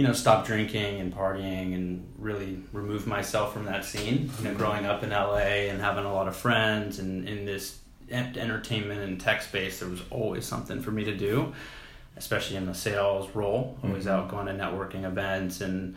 you 0.00 0.06
know, 0.06 0.14
stop 0.14 0.46
drinking 0.46 0.98
and 0.98 1.14
partying 1.14 1.74
and 1.74 2.10
really 2.18 2.56
remove 2.72 3.06
myself 3.06 3.52
from 3.52 3.66
that 3.66 3.84
scene. 3.84 4.30
You 4.38 4.44
know, 4.44 4.54
growing 4.54 4.86
up 4.86 5.02
in 5.02 5.10
LA 5.10 5.68
and 5.68 5.78
having 5.78 6.06
a 6.06 6.12
lot 6.14 6.26
of 6.26 6.34
friends 6.34 6.98
and 6.98 7.28
in 7.28 7.44
this 7.44 7.78
entertainment 8.10 9.02
and 9.02 9.20
tech 9.20 9.42
space, 9.42 9.80
there 9.80 9.90
was 9.90 10.00
always 10.08 10.46
something 10.46 10.80
for 10.80 10.90
me 10.90 11.04
to 11.04 11.14
do 11.14 11.52
especially 12.16 12.56
in 12.56 12.66
the 12.66 12.74
sales 12.74 13.34
role, 13.34 13.78
always 13.82 14.04
Mhm. 14.04 14.10
out 14.10 14.28
going 14.28 14.44
to 14.46 14.52
networking 14.52 15.04
events. 15.04 15.62
And, 15.62 15.96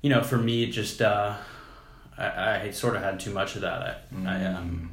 you 0.00 0.08
know, 0.10 0.22
for 0.22 0.36
me, 0.36 0.70
just, 0.70 1.02
uh, 1.02 1.34
I, 2.16 2.60
I 2.66 2.70
sort 2.70 2.94
of 2.94 3.02
had 3.02 3.18
too 3.18 3.32
much 3.32 3.56
of 3.56 3.62
that. 3.62 4.04
I, 4.26 4.28
I, 4.28 4.44
um, 4.44 4.90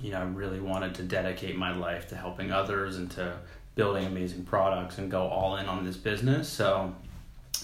you 0.00 0.12
know, 0.12 0.20
I 0.20 0.24
really 0.24 0.60
wanted 0.60 0.94
to 0.94 1.02
dedicate 1.02 1.56
my 1.58 1.76
life 1.76 2.08
to 2.08 2.16
helping 2.16 2.50
others 2.52 2.96
and 2.96 3.10
to 3.12 3.34
building 3.74 4.06
amazing 4.06 4.44
products 4.44 4.96
and 4.98 5.10
go 5.10 5.26
all 5.26 5.56
in 5.56 5.66
on 5.66 5.84
this 5.84 5.96
business. 5.98 6.48
So 6.48 6.94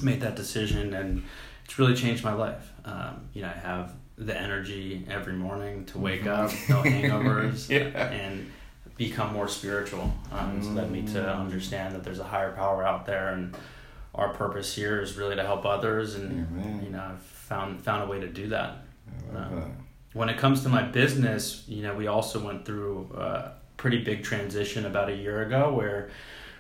made 0.03 0.21
that 0.21 0.37
decision 0.37 0.95
and 0.95 1.23
it's 1.65 1.79
really 1.79 1.95
changed 1.95 2.23
my 2.25 2.33
life. 2.35 2.73
Um, 2.85 3.29
you 3.33 3.43
know, 3.43 3.49
I 3.49 3.59
have 3.59 3.93
the 4.17 4.39
energy 4.39 5.07
every 5.11 5.33
morning 5.33 5.87
to 5.87 5.99
wake 5.99 6.23
Mhm. 6.25 6.29
up, 6.29 6.51
no 6.69 6.83
hangovers, 6.91 7.69
Yeah. 7.69 8.09
and 8.11 8.51
become 8.97 9.33
more 9.33 9.49
spiritual. 9.49 10.13
Um, 10.31 10.59
It's 10.59 10.69
led 10.69 10.91
me 10.91 11.03
to 11.15 11.19
Mm. 11.21 11.41
understand 11.41 11.95
that 11.95 12.05
there's 12.05 12.21
a 12.21 12.25
higher 12.25 12.53
power 12.53 12.87
out 12.87 13.07
there, 13.07 13.31
and 13.31 13.57
our 14.15 14.29
purpose 14.29 14.73
here 14.77 15.01
is 15.01 15.17
really 15.17 15.35
to 15.35 15.43
help 15.43 15.65
others. 15.67 16.15
And 16.15 16.47
Amen. 16.49 16.83
you 16.85 16.91
know, 16.91 17.03
I've 17.03 17.21
found 17.21 17.81
found 17.83 18.05
a 18.05 18.07
way 18.07 18.21
to 18.21 18.29
do 18.29 18.49
that. 18.51 18.77
Um, 19.35 19.55
that. 19.55 19.69
When 20.13 20.29
it 20.29 20.39
comes 20.39 20.63
to 20.63 20.69
my 20.69 20.83
business, 20.83 21.65
you 21.67 21.83
know, 21.83 21.95
we 21.95 22.07
also 22.07 22.39
went 22.39 22.65
through 22.65 23.11
a 23.19 23.51
pretty 23.77 24.05
big 24.05 24.23
transition 24.23 24.87
about 24.87 25.09
a 25.09 25.15
year 25.17 25.43
ago 25.43 25.73
where 25.75 26.11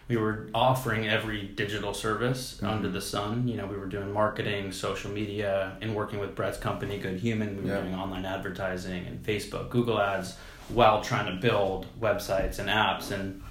we 0.08 0.16
were 0.16 0.48
offering 0.54 1.08
every 1.08 1.42
digital 1.42 1.94
service 1.94 2.58
Mhm. 2.60 2.68
under 2.68 2.88
the 2.88 3.00
sun. 3.00 3.48
You 3.48 3.56
know, 3.56 3.66
we 3.66 3.76
were 3.76 3.86
doing 3.86 4.12
marketing, 4.12 4.70
social 4.72 5.10
media, 5.10 5.76
and 5.80 5.94
working 5.94 6.20
with 6.20 6.34
Brett's 6.34 6.58
company, 6.58 6.98
Good 6.98 7.20
Human. 7.20 7.56
We 7.56 7.62
were 7.70 7.76
Yeah. 7.76 7.80
doing 7.82 7.94
online 7.94 8.26
advertising 8.26 9.06
and 9.06 9.24
Facebook, 9.24 9.70
Google 9.70 10.00
ads, 10.00 10.36
while 10.68 11.00
trying 11.02 11.26
to 11.34 11.40
build 11.40 11.86
websites 12.00 12.58
and 12.58 12.68
apps. 12.68 13.10
And 13.10 13.42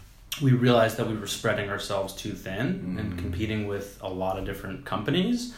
we 0.41 0.51
realized 0.51 0.98
that 0.98 1.07
we 1.07 1.15
were 1.15 1.27
spreading 1.27 1.69
ourselves 1.69 2.13
too 2.13 2.31
thin 2.33 2.98
and 3.00 3.13
Mhm. 3.13 3.17
competing 3.17 3.67
with 3.67 3.98
a 4.01 4.10
lot 4.10 4.38
of 4.38 4.45
different 4.45 4.86
companies 4.86 5.55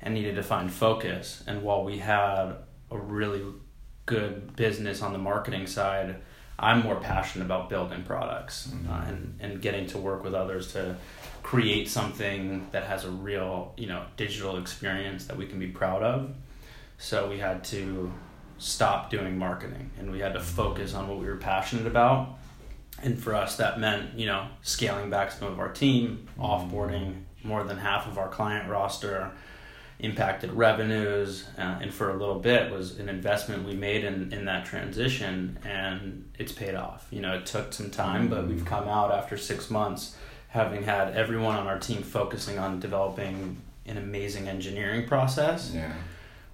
and 0.00 0.14
needed 0.14 0.36
to 0.36 0.42
find 0.42 0.72
focus. 0.72 1.42
And 1.46 1.62
while 1.62 1.84
we 1.84 1.98
had 1.98 2.54
a 2.90 2.96
really 2.96 3.42
good 4.06 4.56
business 4.56 5.02
on 5.02 5.12
the 5.12 5.18
marketing 5.18 5.66
side, 5.66 6.16
I'm 6.58 6.82
more 6.82 6.96
passionate 6.96 7.44
about 7.44 7.68
building 7.68 8.02
products 8.02 8.68
Mhm. 8.68 8.90
uh, 8.90 9.06
and, 9.08 9.38
and 9.40 9.62
getting 9.62 9.86
to 9.88 9.98
work 9.98 10.24
with 10.24 10.34
others 10.34 10.72
to 10.72 10.96
create 11.42 11.88
something 11.88 12.66
that 12.72 12.84
has 12.84 13.04
a 13.04 13.10
real, 13.10 13.72
you 13.76 13.86
know, 13.86 14.02
digital 14.16 14.58
experience 14.58 15.26
that 15.26 15.36
we 15.36 15.46
can 15.46 15.58
be 15.58 15.68
proud 15.68 16.02
of. 16.02 16.30
So 16.98 17.28
we 17.28 17.38
had 17.38 17.62
to 17.64 18.12
stop 18.58 19.08
doing 19.08 19.38
marketing 19.38 19.90
and 19.98 20.10
we 20.10 20.18
had 20.18 20.32
to 20.34 20.40
focus 20.40 20.94
on 20.94 21.06
what 21.08 21.18
we 21.18 21.26
were 21.26 21.36
passionate 21.36 21.86
about. 21.86 22.36
And 23.00 23.16
for 23.22 23.34
us, 23.36 23.56
that 23.58 23.78
meant, 23.78 24.18
you 24.18 24.26
know, 24.26 24.48
scaling 24.62 25.08
back 25.10 25.30
some 25.30 25.46
of 25.46 25.60
our 25.60 25.68
team, 25.68 26.26
offboarding 26.38 27.22
more 27.44 27.62
than 27.62 27.78
half 27.78 28.08
of 28.08 28.18
our 28.18 28.28
client 28.28 28.68
roster, 28.68 29.30
impacted 30.00 30.52
revenues, 30.52 31.44
uh, 31.58 31.78
and 31.82 31.92
for 31.92 32.10
a 32.10 32.16
little 32.16 32.38
bit 32.38 32.70
was 32.70 32.98
an 32.98 33.08
investment 33.08 33.64
we 33.66 33.74
made 33.74 34.04
in, 34.04 34.32
in 34.32 34.44
that 34.44 34.64
transition, 34.64 35.58
and 35.64 36.30
it's 36.38 36.52
paid 36.52 36.74
off. 36.74 37.06
You 37.10 37.20
know, 37.20 37.34
it 37.34 37.46
took 37.46 37.72
some 37.72 37.90
time, 37.90 38.28
but 38.28 38.46
we've 38.46 38.64
come 38.64 38.88
out 38.88 39.10
after 39.10 39.36
six 39.36 39.70
months 39.70 40.16
having 40.48 40.82
had 40.84 41.14
everyone 41.14 41.56
on 41.56 41.66
our 41.66 41.78
team 41.78 42.02
focusing 42.02 42.58
on 42.58 42.80
developing 42.80 43.56
an 43.86 43.96
amazing 43.98 44.48
engineering 44.48 45.06
process 45.06 45.72
Yeah. 45.74 45.92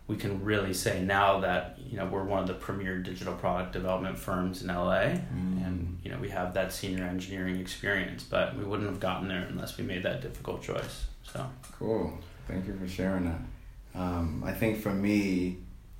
we 0.08 0.16
can 0.16 0.42
really 0.44 0.74
say 0.74 1.02
now 1.02 1.40
that 1.40 1.78
you 1.90 1.96
know 1.96 2.06
we're 2.06 2.24
one 2.24 2.40
of 2.40 2.46
the 2.48 2.54
premier 2.54 2.98
digital 2.98 3.34
product 3.34 3.72
development 3.72 4.18
firms 4.18 4.62
in 4.62 4.68
LA, 4.68 5.16
Mm. 5.34 5.66
and 5.66 5.98
you 6.02 6.10
know 6.10 6.18
we 6.18 6.28
have 6.30 6.54
that 6.54 6.72
senior 6.72 7.04
engineering 7.04 7.56
experience. 7.60 8.22
But 8.24 8.56
we 8.56 8.64
wouldn't 8.64 8.88
have 8.88 9.00
gotten 9.00 9.28
there 9.28 9.46
unless 9.48 9.76
we 9.78 9.84
made 9.84 10.02
that 10.02 10.22
difficult 10.22 10.62
choice. 10.62 11.06
So 11.22 11.46
Cool. 11.78 12.18
Thank 12.48 12.66
you 12.66 12.76
for 12.76 12.88
sharing 12.88 13.24
that. 13.24 13.40
Um, 14.00 14.42
I 14.44 14.52
think 14.52 14.80
for 14.80 14.92
me, 14.92 15.58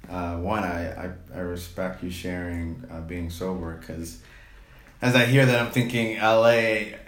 uh, 0.08 0.36
one, 0.36 0.62
I, 0.62 1.06
I, 1.06 1.10
I 1.34 1.38
respect 1.38 2.02
you 2.02 2.10
sharing 2.10 2.84
uh, 2.90 3.00
being 3.00 3.30
sober 3.30 3.76
because 3.76 4.20
as 5.00 5.14
I 5.14 5.26
hear 5.26 5.44
that, 5.44 5.60
I'm 5.60 5.70
thinking 5.70 6.18
LA, 6.18 6.52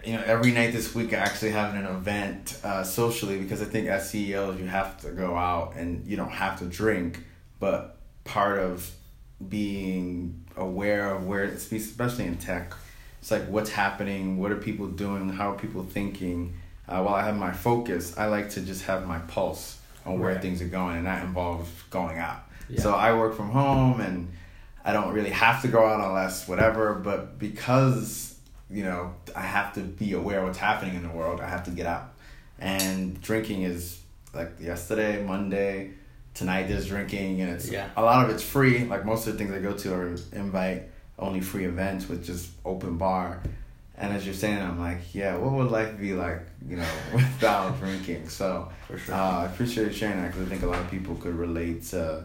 you 0.05 0.15
know, 0.15 0.23
every 0.25 0.53
night 0.53 0.73
this 0.73 0.95
week 0.95 1.13
I 1.13 1.17
actually 1.17 1.53
having 1.53 1.81
an 1.81 1.87
event 1.87 2.59
uh, 2.63 2.83
socially 2.83 3.39
because 3.39 3.63
I 3.63 3.65
think 3.65 3.89
as 3.89 4.11
CEOs, 4.11 4.61
you 4.61 4.67
have 4.67 5.01
to 5.03 5.11
go 5.11 5.37
out 5.37 5.75
and 5.77 6.07
you 6.07 6.17
don't 6.17 6.31
have 6.31 6.59
to 6.59 6.67
drink, 6.67 7.25
but 7.59 7.99
part 8.25 8.59
of 8.59 8.91
being 9.49 10.45
aware 10.57 11.15
of 11.15 11.27
where, 11.27 11.45
especially 11.45 12.25
in 12.25 12.37
tech, 12.37 12.75
it's 13.21 13.31
like 13.31 13.47
what's 13.49 13.71
happening, 13.71 14.39
what 14.39 14.53
are 14.53 14.57
people 14.57 14.87
doing, 14.89 15.29
how 15.31 15.53
are 15.53 15.59
people 15.59 15.83
thinking. 15.85 16.55
Uh, 16.89 17.03
while 17.03 17.15
I 17.15 17.23
have 17.25 17.37
my 17.37 17.53
focus, 17.53 18.17
I 18.17 18.27
like 18.27 18.51
to 18.51 18.61
just 18.61 18.85
have 18.85 19.07
my 19.07 19.19
pulse 19.21 19.79
on 20.05 20.19
where 20.21 20.33
Right. 20.33 20.43
things 20.43 20.63
are 20.63 20.69
going, 20.69 20.97
and 20.99 21.07
that 21.07 21.25
involves 21.25 21.69
going 21.91 22.19
out. 22.19 22.43
Yeah. 22.69 22.81
So 22.81 22.95
I 22.95 23.13
work 23.15 23.35
from 23.37 23.51
home, 23.51 24.01
and 24.01 24.29
I 24.85 24.93
don't 24.93 25.13
really 25.13 25.31
have 25.31 25.63
to 25.63 25.69
go 25.69 25.85
out 25.85 26.01
unless 26.01 26.47
whatever. 26.47 26.95
But 26.95 27.39
because 27.39 28.37
you 28.71 28.85
know 28.85 29.15
I 29.35 29.43
have 29.43 29.73
to 29.75 29.81
be 29.81 30.13
aware 30.13 30.41
of 30.41 30.47
what's 30.47 30.59
happening 30.59 30.95
in 30.95 31.03
the 31.03 31.09
world, 31.15 31.41
I 31.41 31.49
have 31.49 31.65
to 31.65 31.71
get 31.71 31.87
out. 31.87 32.13
And 32.59 33.21
drinking 33.21 33.63
is 33.63 34.01
like 34.33 34.53
yesterday, 34.61 35.25
Monday, 35.25 35.91
tonight. 36.35 36.69
There's 36.69 36.87
drinking, 36.87 37.41
and 37.41 37.51
it's 37.51 37.69
Yeah. 37.69 37.89
a 37.97 38.03
lot 38.03 38.25
of 38.25 38.31
it's 38.31 38.43
free. 38.45 38.85
Like 38.85 39.05
most 39.05 39.27
of 39.27 39.33
the 39.33 39.39
things 39.39 39.53
I 39.53 39.59
go 39.59 39.73
to 39.73 39.93
are 39.95 40.15
invite 40.33 40.85
only 41.19 41.41
free 41.41 41.65
events 41.65 42.09
with 42.09 42.25
just 42.25 42.51
open 42.65 42.97
bar. 42.97 43.41
And 43.99 44.13
as 44.13 44.27
you're 44.27 44.35
saying, 44.35 44.61
I'm 44.61 44.79
like, 44.79 45.15
yeah, 45.15 45.37
what 45.37 45.53
would 45.53 45.71
life 45.71 45.99
be 45.99 46.13
like, 46.13 46.41
you 46.69 46.77
know, 46.77 46.89
without 47.15 47.79
drinking? 47.81 48.29
So 48.29 48.69
for 48.87 48.99
sure. 48.99 49.15
uh, 49.15 49.43
I 49.43 49.47
appreciate 49.47 49.87
you 49.87 49.93
sharing 49.93 50.21
that 50.23 50.33
because 50.33 50.47
I 50.47 50.51
think 50.51 50.63
a 50.63 50.67
lot 50.67 50.81
of 50.81 50.91
people 50.91 51.15
could 51.15 51.35
relate 51.35 51.83
to 51.85 52.25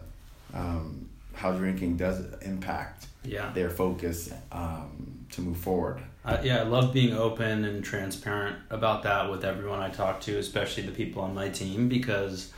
um, 0.53 1.09
how 1.33 1.53
drinking 1.53 1.97
does 1.97 2.25
impact 2.41 3.07
yeah. 3.23 3.51
their 3.53 3.69
focus 3.69 4.33
um, 4.51 5.25
to 5.31 5.41
move 5.41 5.57
forward. 5.57 6.01
I, 6.25 6.41
yeah, 6.41 6.59
I 6.59 6.63
love 6.63 6.93
being 6.93 7.13
open 7.13 7.63
and 7.65 7.83
transparent 7.83 8.57
about 8.69 9.03
that 9.03 9.31
with 9.31 9.43
everyone 9.45 9.79
I 9.79 9.89
talk 9.89 10.21
to, 10.21 10.37
especially 10.37 10.83
the 10.83 10.91
people 10.91 11.21
on 11.23 11.33
my 11.33 11.49
team, 11.49 11.87
because 11.89 12.51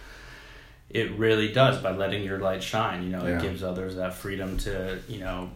it 0.90 1.12
really 1.18 1.54
does 1.54 1.82
by 1.82 1.92
letting 1.92 2.24
your 2.24 2.40
light 2.40 2.62
shine. 2.64 3.04
You 3.04 3.10
know, 3.10 3.26
Yeah. 3.26 3.38
it 3.38 3.42
gives 3.42 3.64
others 3.64 3.96
that 3.96 4.14
freedom 4.16 4.58
to, 4.60 5.00
you 5.08 5.20
know, 5.20 5.50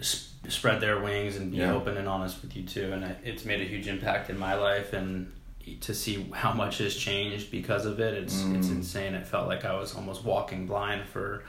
s- 0.00 0.32
spread 0.48 0.80
their 0.80 1.00
wings 1.00 1.36
and 1.36 1.50
be 1.50 1.58
Yeah. 1.58 1.72
open 1.72 1.96
and 1.96 2.08
honest 2.08 2.42
with 2.42 2.56
you 2.56 2.62
too. 2.64 2.92
And 2.92 3.04
I, 3.04 3.16
it's 3.24 3.44
made 3.44 3.60
a 3.60 3.64
huge 3.64 3.86
impact 3.88 4.30
in 4.30 4.38
my 4.38 4.54
life, 4.54 4.92
and 4.92 5.32
to 5.80 5.94
see 5.94 6.26
how 6.34 6.52
much 6.52 6.78
has 6.78 6.94
changed 6.94 7.50
because 7.50 7.86
of 7.86 7.98
it, 8.00 8.14
it's 8.14 8.34
it's 8.34 8.68
Mm. 8.68 8.76
insane. 8.76 9.14
It 9.14 9.26
felt 9.26 9.48
like 9.48 9.64
I 9.64 9.74
was 9.78 9.94
almost 9.94 10.24
walking 10.24 10.66
blind 10.66 11.06
for. 11.06 11.44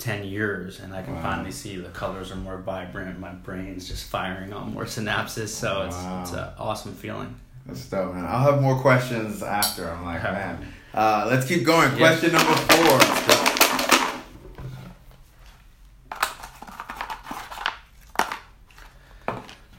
10 0.00 0.22
years 0.22 0.78
and 0.78 0.94
I 0.94 1.02
can 1.02 1.16
Wow. 1.16 1.22
finally 1.22 1.50
see 1.50 1.74
the 1.74 1.88
colors 1.88 2.30
are 2.30 2.36
more 2.36 2.58
vibrant 2.58 3.18
my 3.18 3.30
brain's 3.32 3.88
just 3.88 4.08
firing 4.08 4.52
on 4.52 4.72
more 4.72 4.84
synapses 4.84 5.48
so 5.48 5.82
it's 5.88 5.96
it's 6.22 6.32
an 6.38 6.50
awesome 6.56 6.94
feeling 6.94 7.34
That's 7.66 7.84
dope, 7.86 8.14
man. 8.14 8.24
I'll 8.24 8.52
have 8.52 8.62
more 8.62 8.78
questions 8.80 9.42
after. 9.42 9.90
I'm 9.90 10.04
like, 10.04 10.22
man. 10.22 10.64
Uh, 10.94 11.26
let's 11.28 11.46
keep 11.48 11.64
going. 11.64 11.90
Yeah. 11.90 11.96
Question 11.98 12.30
number 12.32 12.54
four. 12.54 13.37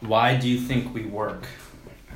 Why 0.09 0.35
do 0.41 0.47
you 0.47 0.59
think 0.69 0.93
we 0.93 1.05
work 1.05 1.43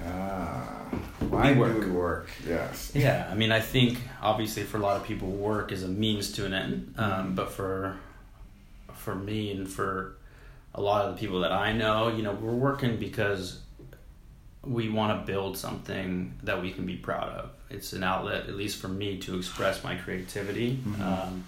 Ah, 0.05 0.89
why 1.29 1.51
We 1.53 1.59
work. 1.59 1.73
do 1.73 1.79
we 1.88 1.91
work? 1.91 2.27
Yes. 2.47 2.91
yeah 2.95 3.29
I 3.31 3.35
mean 3.35 3.51
I 3.51 3.62
think 3.73 4.00
obviously 4.21 4.63
for 4.63 4.77
a 4.77 4.81
lot 4.81 4.97
of 4.97 5.03
people 5.05 5.29
work 5.29 5.71
is 5.71 5.83
a 5.83 5.88
means 5.88 6.31
to 6.33 6.45
an 6.45 6.53
end 6.53 6.75
um, 6.97 7.35
but 7.35 7.50
for 7.51 7.97
for 9.03 9.15
me 9.15 9.51
and 9.51 9.67
for 9.77 10.15
a 10.75 10.81
lot 10.81 11.05
of 11.05 11.15
the 11.15 11.19
people 11.19 11.39
that 11.41 11.51
I 11.51 11.71
know 11.81 11.97
you 12.15 12.23
know 12.23 12.33
we're 12.33 12.62
working 12.69 12.97
because 12.97 13.59
we 14.65 14.89
want 14.89 15.09
to 15.19 15.31
build 15.31 15.57
something 15.57 16.33
that 16.43 16.62
we 16.62 16.71
can 16.71 16.85
be 16.85 16.95
proud 16.95 17.27
of. 17.41 17.50
It's 17.69 17.91
an 17.91 18.01
outlet, 18.01 18.47
at 18.47 18.55
least 18.55 18.79
for 18.81 18.88
me, 18.88 19.17
to 19.25 19.35
express 19.38 19.83
my 19.83 19.95
creativity. 19.95 20.77
Mhm. 20.88 21.01
Um, 21.01 21.43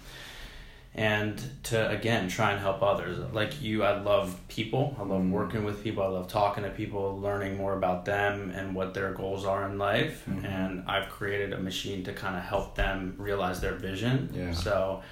and 0.96 1.38
to 1.62 1.88
again 1.90 2.26
try 2.28 2.50
and 2.52 2.60
help 2.60 2.82
others. 2.82 3.18
Like 3.32 3.60
you 3.62 3.84
i 3.84 4.00
love 4.00 4.36
people. 4.48 4.96
I 4.98 5.02
love 5.02 5.20
Mhm. 5.22 5.30
working 5.30 5.62
with 5.64 5.84
people. 5.84 6.02
I 6.02 6.06
love 6.08 6.26
talking 6.28 6.64
to 6.64 6.70
people 6.70 7.20
learning 7.20 7.56
more 7.58 7.74
about 7.76 8.04
them 8.06 8.50
and 8.56 8.74
what 8.74 8.94
their 8.94 9.12
goals 9.12 9.44
are 9.44 9.68
in 9.68 9.78
life. 9.78 10.24
Mhm. 10.26 10.44
and 10.44 10.84
i've 10.88 11.08
created 11.10 11.52
a 11.52 11.58
machine 11.58 12.02
to 12.04 12.12
kind 12.12 12.34
of 12.36 12.42
help 12.42 12.74
them 12.76 13.14
realize 13.18 13.60
their 13.60 13.74
vision. 13.74 14.30
Yeah. 14.34 14.52
so 14.52 15.02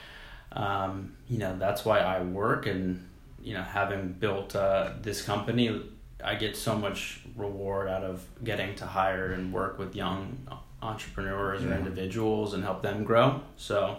um, 0.52 1.12
you 1.28 1.38
know 1.38 1.56
that's 1.58 1.84
why 1.84 1.98
i 1.98 2.22
work 2.22 2.66
and 2.66 2.84
you 3.42 3.52
know 3.54 3.62
having 3.62 4.02
built 4.24 4.54
uh, 4.56 4.90
this 5.02 5.20
company 5.22 5.66
i 6.22 6.34
get 6.34 6.56
so 6.56 6.76
much 6.78 7.20
reward 7.36 7.88
out 7.88 8.04
of 8.04 8.24
getting 8.44 8.74
to 8.76 8.86
hire 8.86 9.32
and 9.32 9.52
work 9.52 9.78
with 9.78 9.94
young 9.96 10.38
entrepreneurs 10.80 11.64
or 11.64 11.72
individuals 11.74 12.52
and 12.54 12.62
help 12.62 12.82
them 12.82 13.04
grow. 13.04 13.40
So 13.56 13.98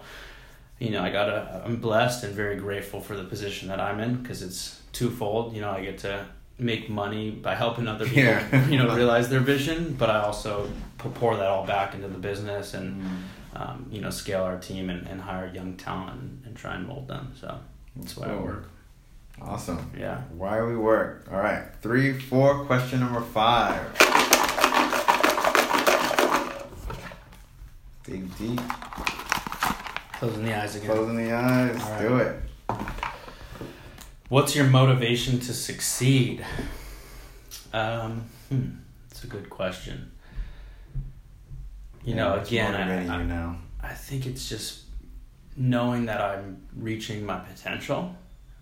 you 0.79 0.89
know, 0.91 1.01
I 1.01 1.10
got 1.12 1.25
to 1.25 1.62
I'm 1.65 1.77
blessed 1.77 2.24
and 2.24 2.34
very 2.34 2.58
grateful 2.58 3.00
for 3.01 3.15
the 3.15 3.24
position 3.24 3.70
that 3.70 3.79
I'm 3.79 4.00
in 4.00 4.15
because 4.22 4.41
it's 4.41 4.82
twofold. 4.91 5.53
You 5.55 5.62
know, 5.62 5.72
I 5.72 5.84
get 5.84 6.00
to 6.00 6.25
make 6.58 6.89
money 6.89 7.32
by 7.32 7.55
helping 7.55 7.88
other 7.88 8.05
people, 8.05 8.24
Yeah. 8.24 8.67
you 8.70 8.77
know, 8.77 8.96
realize 9.01 9.29
their 9.29 9.39
vision, 9.41 9.96
but 9.98 10.10
I 10.10 10.22
also 10.22 10.70
pour 10.98 11.36
that 11.36 11.46
all 11.48 11.65
back 11.65 11.94
into 11.94 12.08
the 12.08 12.17
business 12.17 12.74
and, 12.74 13.03
um, 13.55 13.86
you 13.91 14.01
know, 14.01 14.10
scale 14.10 14.44
our 14.44 14.58
team 14.58 14.89
and, 14.89 15.05
and 15.08 15.20
hire 15.22 15.51
young 15.53 15.75
talent 15.75 16.22
and, 16.22 16.44
and 16.46 16.55
try 16.55 16.75
and 16.75 16.88
mold 16.88 17.08
them. 17.08 17.34
So 17.39 17.60
that's 17.96 18.15
why 18.17 18.27
I 18.27 18.36
work. 18.36 18.70
Awesome. 19.41 19.91
Yeah. 19.98 20.22
Why 20.38 20.62
we 20.63 20.77
work. 20.77 21.27
All 21.32 21.39
right. 21.39 21.63
Three, 21.82 22.17
four. 22.17 22.63
Question 22.65 23.01
number 23.01 23.20
five. 23.22 23.82
Dig 28.05 28.38
deep. 28.38 28.62
Closing 30.25 30.46
the 30.46 30.58
eyes 30.60 30.75
again. 30.75 30.89
Closing 30.89 31.17
the 31.17 31.32
eyes. 31.34 31.75
Right. 31.75 32.01
Do 32.01 32.17
it. 32.17 32.36
What's 34.29 34.55
your 34.55 34.65
motivation 34.65 35.39
to 35.41 35.53
succeed? 35.53 36.44
Um, 37.72 38.25
hmm, 38.50 38.70
it's 39.12 39.24
a 39.24 39.27
good 39.27 39.51
question. 39.51 40.12
You 42.03 42.15
Yeah, 42.15 42.24
know, 42.24 42.39
again, 42.39 42.74
I, 42.74 43.01
I, 43.15 43.20
you 43.22 43.25
now. 43.25 43.58
I 43.84 43.94
think 43.94 44.25
it's 44.25 44.50
just 44.50 44.86
knowing 45.55 46.08
that 46.08 46.20
I'm 46.20 46.58
reaching 46.75 47.24
my 47.24 47.38
potential. 47.38 48.15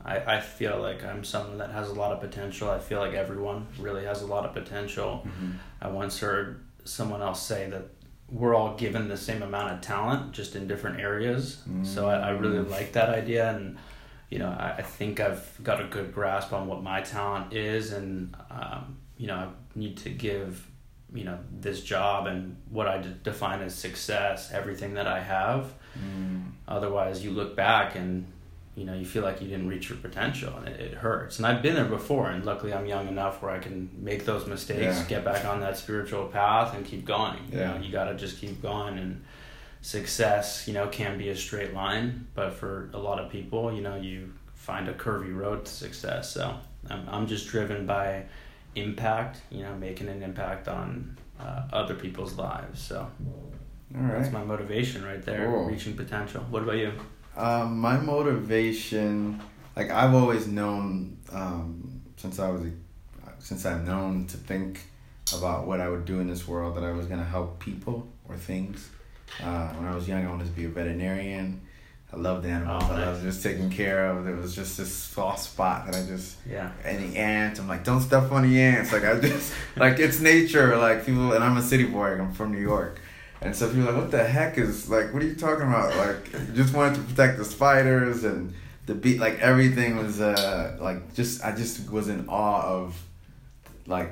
I, 0.03 0.17
I 0.35 0.41
feel 0.41 0.81
like 0.81 1.05
I'm 1.05 1.23
someone 1.23 1.59
that 1.59 1.71
has 1.71 1.87
a 1.89 1.93
lot 1.93 2.11
of 2.11 2.19
potential. 2.19 2.69
I 2.69 2.79
feel 2.79 2.99
like 2.99 3.13
everyone 3.13 3.67
really 3.79 4.03
has 4.03 4.21
a 4.21 4.27
lot 4.27 4.45
of 4.45 4.53
potential. 4.53 5.25
Mhm. 5.25 5.53
I 5.81 5.87
once 5.87 6.19
heard 6.19 6.65
someone 6.83 7.21
else 7.21 7.41
say 7.41 7.69
that 7.69 7.83
we're 8.29 8.55
all 8.55 8.75
given 8.75 9.07
the 9.07 9.17
same 9.17 9.43
amount 9.43 9.73
of 9.73 9.81
talent, 9.81 10.31
just 10.31 10.55
in 10.55 10.67
different 10.67 10.99
areas. 10.99 11.61
So 11.83 12.07
I, 12.07 12.15
I 12.15 12.29
really 12.31 12.57
Mm. 12.59 12.69
like 12.69 12.93
that 12.93 13.09
idea, 13.09 13.49
and 13.55 13.77
you 14.29 14.39
know, 14.39 14.49
I, 14.49 14.75
I 14.79 14.81
think 14.81 15.19
I've 15.19 15.47
got 15.63 15.79
a 15.81 15.85
good 15.85 16.13
grasp 16.13 16.51
on 16.53 16.67
what 16.67 16.81
my 16.81 17.01
talent 17.01 17.53
is, 17.53 17.91
and 17.91 18.35
um, 18.49 18.97
you 19.17 19.27
know, 19.27 19.35
I 19.35 19.47
need 19.75 19.97
to 19.97 20.09
give 20.09 20.67
you 21.13 21.23
know 21.25 21.37
this 21.51 21.81
job 21.83 22.25
and 22.25 22.57
what 22.71 22.87
I 22.87 23.03
define 23.23 23.61
as 23.61 23.75
success, 23.75 24.51
everything 24.51 24.95
that 24.95 25.05
I 25.07 25.19
have. 25.21 25.73
Mm. 25.99 26.53
Otherwise, 26.67 27.23
you 27.23 27.29
look 27.29 27.55
back 27.55 27.95
and 27.95 28.25
you 28.75 28.85
know 28.85 28.93
you 28.93 29.05
feel 29.05 29.21
like 29.23 29.41
you 29.41 29.47
didn't 29.47 29.67
reach 29.67 29.89
your 29.89 29.97
potential, 29.99 30.53
and 30.57 30.67
it, 30.67 30.79
it 30.79 30.93
hurts. 30.95 31.37
And 31.37 31.45
I've 31.45 31.61
been 31.61 31.75
there 31.75 31.85
before, 31.85 32.29
and 32.31 32.43
luckily 32.45 32.73
I'm 32.73 32.85
young 32.85 33.07
enough 33.07 33.41
where 33.41 33.51
I 33.51 33.59
can 33.59 33.89
make 33.97 34.25
those 34.25 34.47
mistakes, 34.47 34.81
Yeah. 34.99 35.05
get 35.07 35.25
back 35.25 35.45
on 35.45 35.59
that 35.61 35.77
spiritual 35.77 36.25
path, 36.27 36.73
and 36.75 36.85
keep 36.85 37.05
going. 37.05 37.37
You 37.51 37.59
Yeah. 37.59 37.73
know, 37.73 37.79
you 37.81 37.91
got 37.91 38.05
to 38.05 38.15
just 38.15 38.37
keep 38.39 38.61
going 38.61 38.97
and 38.97 39.23
success 39.81 40.65
you 40.65 40.73
know 40.73 40.87
can 40.87 41.17
be 41.17 41.27
a 41.27 41.35
straight 41.35 41.73
line 41.73 42.25
but 42.35 42.53
for 42.53 42.89
a 42.93 42.97
lot 42.97 43.19
of 43.19 43.29
people 43.29 43.69
you 43.73 43.81
know 43.81 43.95
you 43.97 44.31
find 44.53 44.87
a 44.87 44.93
curvy 44.93 45.35
road 45.35 45.65
to 45.65 45.71
success 45.73 46.31
so 46.31 46.55
i'm, 46.89 47.05
I'm 47.09 47.27
just 47.27 47.49
driven 47.49 47.85
by 47.85 48.23
impact 48.75 49.41
you 49.51 49.61
know 49.61 49.75
making 49.75 50.07
an 50.07 50.23
impact 50.23 50.69
on 50.69 51.17
uh, 51.37 51.63
other 51.73 51.95
people's 51.95 52.35
lives 52.37 52.81
so 52.81 52.99
All 53.93 54.01
right. 54.01 54.21
that's 54.21 54.31
my 54.31 54.41
motivation 54.41 55.03
right 55.03 55.21
there 55.21 55.47
Cool. 55.47 55.65
reaching 55.65 55.97
potential 55.97 56.45
what 56.49 56.63
about 56.63 56.77
you 56.77 56.93
Um, 57.35 57.79
my 57.79 57.97
motivation, 57.97 59.41
like 59.75 59.89
I've 59.89 60.13
always 60.13 60.47
known 60.47 61.17
um, 61.31 62.01
since 62.17 62.39
I 62.39 62.49
was, 62.49 62.61
a, 62.63 62.71
since 63.39 63.65
I've 63.65 63.85
known 63.85 64.27
to 64.27 64.37
think 64.37 64.81
about 65.35 65.65
what 65.65 65.79
I 65.79 65.89
would 65.89 66.05
do 66.05 66.19
in 66.19 66.27
this 66.27 66.47
world, 66.47 66.75
that 66.77 66.83
I 66.83 66.91
was 66.91 67.07
gonna 67.07 67.23
help 67.23 67.59
people 67.59 68.07
or 68.27 68.37
things. 68.37 68.89
Uh, 69.41 69.69
when 69.69 69.87
I 69.87 69.95
was 69.95 70.07
young, 70.07 70.25
I 70.25 70.29
wanted 70.29 70.45
to 70.45 70.51
be 70.51 70.65
a 70.65 70.69
veterinarian. 70.69 71.61
I 72.11 72.17
loved 72.17 72.45
animals. 72.45 72.83
Oh, 72.85 72.93
I 72.93 72.97
nice. 72.97 73.05
loved 73.07 73.23
just 73.23 73.41
taking 73.41 73.71
care 73.71 74.05
of. 74.11 74.25
There 74.25 74.35
was 74.35 74.55
just 74.55 74.77
this 74.77 74.93
soft 74.93 75.39
spot 75.39 75.87
that 75.87 75.95
I 75.95 76.05
just 76.05 76.37
yeah 76.47 76.71
any 76.85 77.15
ant. 77.15 77.59
I'm 77.59 77.67
like, 77.67 77.83
don't 77.83 78.01
step 78.01 78.31
on 78.31 78.47
the 78.47 78.61
ants. 78.61 78.93
Like 78.93 79.03
I 79.03 79.19
just 79.19 79.51
like 79.75 79.97
it's 79.97 80.19
nature. 80.19 80.77
Like 80.77 81.05
people, 81.05 81.33
and 81.33 81.43
I'm 81.43 81.57
a 81.57 81.61
city 81.63 81.85
boy. 81.85 82.19
I'm 82.19 82.31
from 82.31 82.51
New 82.51 82.61
York, 82.61 82.99
and 83.43 83.55
so 83.55 83.67
people 83.67 83.83
are 83.83 83.91
like, 83.91 84.01
what 84.01 84.11
the 84.11 84.23
heck 84.23 84.57
is 84.57 84.89
like? 84.89 85.13
What 85.13 85.21
are 85.21 85.25
you 85.27 85.35
talking 85.35 85.67
about? 85.67 85.95
Like, 85.97 86.55
just 86.55 86.73
wanted 86.73 86.95
to 86.95 87.01
protect 87.01 87.37
the 87.37 87.45
spiders 87.45 88.23
and 88.23 88.53
the 88.85 88.95
beat. 88.95 89.19
Like 89.19 89.39
everything 89.39 89.97
was 89.97 90.21
uh 90.21 90.77
like 90.79 91.13
just 91.13 91.43
I 91.43 91.55
just 91.55 91.89
was 91.89 92.07
in 92.07 92.27
awe 92.29 92.61
of 92.63 93.01
like 93.85 94.11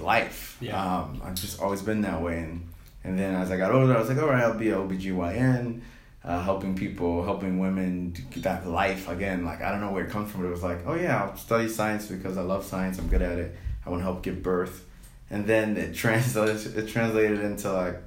life. 0.00 0.56
Yeah. 0.60 1.00
Um, 1.00 1.22
I've 1.24 1.34
just 1.34 1.60
always 1.60 1.82
been 1.82 2.02
that 2.02 2.20
way, 2.20 2.38
and 2.40 2.68
and 3.04 3.18
then 3.18 3.34
as 3.34 3.50
I 3.50 3.56
got 3.56 3.72
older, 3.72 3.96
I 3.96 4.00
was 4.00 4.08
like, 4.08 4.18
all 4.18 4.28
right, 4.28 4.42
I'll 4.42 4.54
be 4.54 4.70
a 4.70 4.76
OBGYN. 4.76 5.80
Uh, 6.24 6.42
helping 6.42 6.74
people, 6.74 7.24
helping 7.24 7.58
women 7.58 8.10
get 8.30 8.42
that 8.42 8.66
life 8.66 9.08
again. 9.08 9.44
Like 9.44 9.62
I 9.62 9.70
don't 9.70 9.80
know 9.80 9.92
where 9.92 10.04
it 10.04 10.10
comes 10.10 10.30
from, 10.30 10.42
but 10.42 10.48
it 10.48 10.50
was 10.50 10.62
like, 10.62 10.80
oh 10.86 10.94
yeah, 10.94 11.22
I'll 11.22 11.36
study 11.36 11.68
science 11.68 12.06
because 12.06 12.36
I 12.36 12.42
love 12.42 12.64
science. 12.64 12.98
I'm 12.98 13.08
good 13.08 13.22
at 13.22 13.38
it. 13.38 13.56
I 13.86 13.90
want 13.90 14.00
to 14.00 14.04
help 14.04 14.22
give 14.22 14.42
birth, 14.42 14.84
and 15.30 15.46
then 15.46 15.76
it 15.76 15.94
translated. 15.94 16.76
It 16.76 16.88
translated 16.88 17.40
into 17.40 17.72
like 17.72 18.02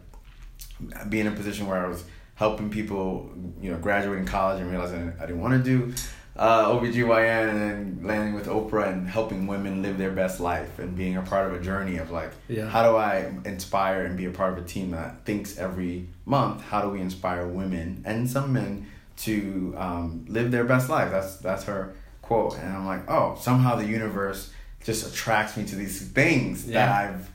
being 1.10 1.26
in 1.28 1.34
a 1.34 1.36
position 1.36 1.67
where 1.67 1.84
I 1.86 1.88
was 1.88 2.04
helping 2.36 2.69
people, 2.69 3.30
you 3.62 3.71
know, 3.71 3.78
graduating 3.78 4.26
college 4.26 4.60
and 4.62 4.69
realizing 4.71 5.13
I 5.19 5.26
didn't 5.26 5.41
want 5.41 5.63
to 5.63 5.69
do 5.69 5.93
uh, 6.36 6.69
OBGYN 6.69 7.50
and 7.50 7.60
then 7.62 8.00
landing 8.04 8.34
with 8.34 8.47
Oprah 8.47 8.91
and 8.91 9.08
helping 9.08 9.47
women 9.47 9.82
live 9.84 9.97
their 9.97 10.12
best 10.12 10.39
life 10.39 10.80
and 10.80 10.95
being 10.95 11.17
a 11.17 11.21
part 11.21 11.52
of 11.52 11.60
a 11.60 11.63
journey 11.63 11.97
of 11.97 12.10
like, 12.10 12.32
Yeah. 12.47 12.67
how 12.67 12.89
do 12.89 12.95
I 12.95 13.32
inspire 13.45 14.06
and 14.06 14.17
be 14.17 14.26
a 14.26 14.32
part 14.32 14.58
of 14.58 14.63
a 14.63 14.67
team 14.67 14.91
that 14.91 15.24
thinks 15.26 15.58
every 15.58 16.08
month, 16.26 16.63
how 16.63 16.82
do 16.82 16.89
we 16.89 17.02
inspire 17.02 17.45
women 17.47 18.02
and 18.06 18.30
some 18.30 18.54
men 18.54 18.88
to 19.17 19.76
um, 19.78 20.26
live 20.30 20.52
their 20.52 20.63
best 20.63 20.89
life? 20.89 21.12
That's, 21.12 21.36
that's 21.38 21.65
her 21.65 21.93
quote. 22.21 22.58
And 22.58 22.74
I'm 22.74 22.86
like, 22.88 23.08
oh, 23.10 23.38
somehow 23.39 23.76
the 23.76 23.86
universe 23.86 24.52
just 24.84 25.06
attracts 25.13 25.58
me 25.58 25.65
to 25.65 25.76
these 25.76 26.02
things 26.02 26.65
that 26.67 26.89
I've 26.89 27.30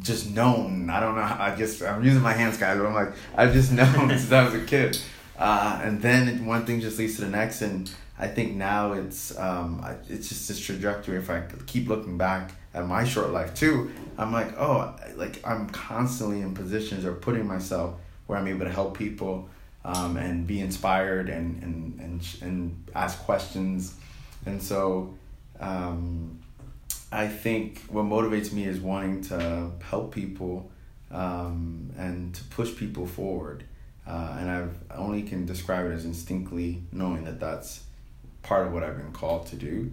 just 0.00 0.30
known. 0.30 0.90
I 0.90 1.00
don't 1.00 1.14
know. 1.14 1.22
I 1.22 1.54
just 1.56 1.82
I'm 1.82 2.04
using 2.04 2.22
my 2.22 2.32
hands, 2.32 2.58
guys, 2.58 2.78
but 2.78 2.86
I'm 2.86 2.94
like 2.94 3.14
I've 3.34 3.52
just 3.52 3.72
known 3.80 4.08
since 4.10 4.32
I 4.32 4.44
was 4.44 4.54
a 4.54 4.64
kid. 4.64 4.98
Uh, 5.38 5.80
and 5.82 6.00
then 6.00 6.46
one 6.46 6.64
thing 6.64 6.80
just 6.80 6.98
leads 6.98 7.16
to 7.16 7.22
the 7.22 7.30
next, 7.30 7.60
and 7.60 7.90
I 8.18 8.26
think 8.28 8.56
now 8.56 8.92
it's 8.92 9.36
um, 9.38 9.84
it's 10.08 10.28
just 10.28 10.48
this 10.48 10.58
trajectory. 10.58 11.18
If 11.18 11.30
I 11.30 11.42
keep 11.66 11.88
looking 11.88 12.16
back 12.16 12.52
at 12.74 12.86
my 12.86 13.04
short 13.04 13.30
life 13.30 13.54
too, 13.54 13.90
I'm 14.16 14.32
like, 14.32 14.58
oh, 14.58 14.96
like 15.16 15.46
I'm 15.46 15.68
constantly 15.70 16.40
in 16.40 16.54
positions 16.54 17.04
or 17.04 17.12
putting 17.12 17.46
myself 17.46 17.96
where 18.26 18.38
I'm 18.38 18.48
able 18.48 18.64
to 18.64 18.72
help 18.72 18.96
people 18.96 19.48
um, 19.84 20.16
and 20.16 20.46
be 20.46 20.60
inspired 20.60 21.28
and 21.28 21.62
and 21.62 22.00
and 22.00 22.36
and 22.42 22.90
ask 22.94 23.18
questions, 23.20 23.94
and 24.46 24.62
so. 24.62 25.14
Um, 25.58 26.40
I 27.12 27.28
think 27.28 27.82
what 27.88 28.04
motivates 28.04 28.52
me 28.52 28.64
is 28.64 28.80
wanting 28.80 29.22
to 29.22 29.70
help 29.82 30.12
people 30.14 30.70
um, 31.10 31.92
and 31.96 32.34
to 32.34 32.44
push 32.44 32.74
people 32.76 33.06
forward. 33.06 33.64
Uh, 34.06 34.36
and 34.38 34.50
I've 34.50 34.76
I 34.90 34.96
only 34.96 35.22
can 35.22 35.46
describe 35.46 35.86
it 35.86 35.92
as 35.92 36.04
instinctively 36.04 36.82
knowing 36.92 37.24
that 37.24 37.40
that's 37.40 37.82
part 38.42 38.66
of 38.66 38.72
what 38.72 38.84
I've 38.84 38.96
been 38.96 39.12
called 39.12 39.46
to 39.48 39.56
do, 39.56 39.92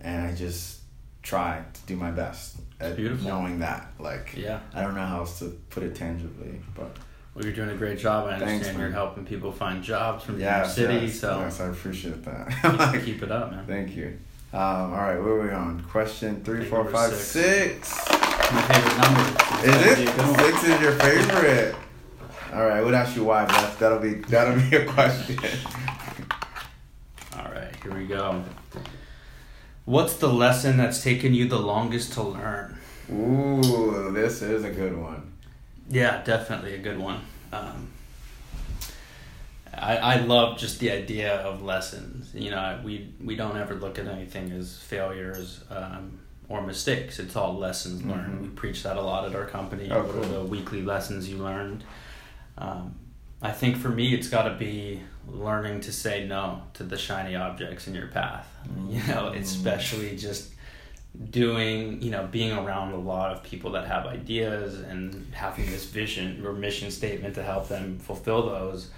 and 0.00 0.26
I 0.26 0.34
just 0.34 0.80
try 1.22 1.64
to 1.72 1.80
do 1.86 1.96
my 1.96 2.10
best 2.10 2.56
at 2.80 2.96
Beautiful. 2.96 3.28
knowing 3.28 3.60
that. 3.60 3.92
Like 3.98 4.34
yeah 4.36 4.60
I 4.74 4.82
don't 4.82 4.94
know 4.94 5.04
how 5.06 5.20
else 5.20 5.38
to 5.38 5.46
put 5.70 5.82
it 5.82 5.94
tangibly, 5.94 6.60
but 6.74 6.96
well 7.34 7.44
you're 7.44 7.54
doing 7.54 7.70
a 7.70 7.74
great 7.76 7.98
job 7.98 8.26
i 8.26 8.32
understand 8.32 8.62
Thanks, 8.62 8.78
you're 8.78 8.90
helping 8.90 9.26
people 9.26 9.52
find 9.52 9.82
jobs 9.82 10.24
from 10.24 10.40
yeah, 10.40 10.58
your 10.58 10.68
city 10.68 11.06
yes, 11.06 11.20
so 11.20 11.40
yes, 11.40 11.60
I 11.60 11.66
appreciate 11.66 12.22
that. 12.24 12.92
keep, 12.94 13.04
keep 13.04 13.22
it 13.22 13.30
up 13.30 13.50
man 13.50 13.66
Thank 13.66 13.94
you. 13.96 14.18
Um, 14.52 14.60
all 14.60 14.90
right, 14.90 15.18
where 15.18 15.32
are 15.34 15.42
we 15.42 15.50
on? 15.50 15.82
Question 15.90 16.42
three, 16.44 16.58
Think 16.60 16.70
four, 16.70 16.84
number 16.84 16.92
five, 16.92 17.12
six. 17.12 17.88
six. 17.88 18.08
my 18.52 18.62
favorite 18.62 18.98
number 19.02 19.68
Is 19.68 19.98
it? 19.98 20.36
Six 20.38 20.64
is 20.64 20.80
your 20.80 20.92
favorite. 20.92 21.74
All 22.54 22.64
right, 22.66 22.80
we'll 22.82 22.94
ask 22.96 23.16
you 23.16 23.24
why, 23.24 23.44
but 23.44 23.78
that'll 23.78 23.98
be 23.98 24.14
that'll 24.14 24.58
be 24.70 24.76
a 24.76 24.86
question. 24.86 25.38
All 27.36 27.50
right, 27.52 27.74
here 27.82 27.94
we 27.94 28.06
go. 28.06 28.44
What's 29.84 30.14
the 30.14 30.28
lesson 30.32 30.76
that's 30.76 31.02
taken 31.02 31.34
you 31.34 31.48
the 31.48 31.58
longest 31.58 32.12
to 32.14 32.22
learn? 32.22 32.78
Ooh, 33.12 34.10
this 34.12 34.42
is 34.42 34.64
a 34.64 34.70
good 34.70 34.96
one. 34.96 35.32
Yeah, 35.88 36.22
definitely 36.24 36.74
a 36.74 36.78
good 36.78 36.98
one. 36.98 37.20
Um, 37.52 37.88
I, 39.78 39.96
I 39.96 40.16
love 40.20 40.58
just 40.58 40.80
the 40.80 40.90
idea 40.90 41.34
of 41.36 41.62
lessons. 41.62 42.32
You 42.34 42.50
know, 42.50 42.80
we 42.84 43.12
we 43.22 43.36
don't 43.36 43.56
ever 43.56 43.74
look 43.74 43.98
at 43.98 44.06
anything 44.06 44.50
as 44.52 44.76
failures 44.78 45.62
um, 45.70 46.18
or 46.48 46.62
mistakes. 46.62 47.18
It's 47.18 47.36
all 47.36 47.56
lessons 47.56 48.02
learned. 48.04 48.38
Mhm. 48.38 48.42
We 48.42 48.48
preach 48.48 48.82
that 48.84 48.96
a 48.96 49.02
lot 49.02 49.24
at 49.28 49.34
our 49.34 49.46
company. 49.46 49.88
Oh, 49.90 50.02
what 50.02 50.12
cool. 50.12 50.24
are 50.24 50.28
the 50.28 50.44
weekly 50.44 50.82
lessons 50.82 51.28
you 51.28 51.36
learned? 51.38 51.84
Um, 52.58 52.94
I 53.42 53.50
think 53.52 53.76
for 53.76 53.90
me, 53.90 54.14
it's 54.14 54.28
got 54.28 54.44
to 54.44 54.54
be 54.54 55.02
learning 55.28 55.80
to 55.82 55.92
say 55.92 56.26
no 56.26 56.62
to 56.74 56.82
the 56.84 56.96
shiny 56.96 57.36
objects 57.36 57.86
in 57.86 57.94
your 57.94 58.06
path. 58.08 58.48
You 58.88 59.02
know, 59.08 59.28
especially 59.28 60.16
just 60.16 60.52
doing, 61.30 62.00
you 62.02 62.10
know, 62.10 62.26
being 62.30 62.52
around 62.52 62.92
a 62.92 62.98
lot 62.98 63.32
of 63.32 63.42
people 63.42 63.72
that 63.72 63.86
have 63.86 64.06
ideas 64.06 64.80
and 64.80 65.32
having 65.34 65.66
this 65.70 65.84
vision 65.86 66.44
or 66.46 66.52
mission 66.52 66.90
statement 66.90 67.34
to 67.34 67.42
help 67.42 67.68
them 67.68 67.98
fulfill 67.98 68.46
those. 68.48 68.90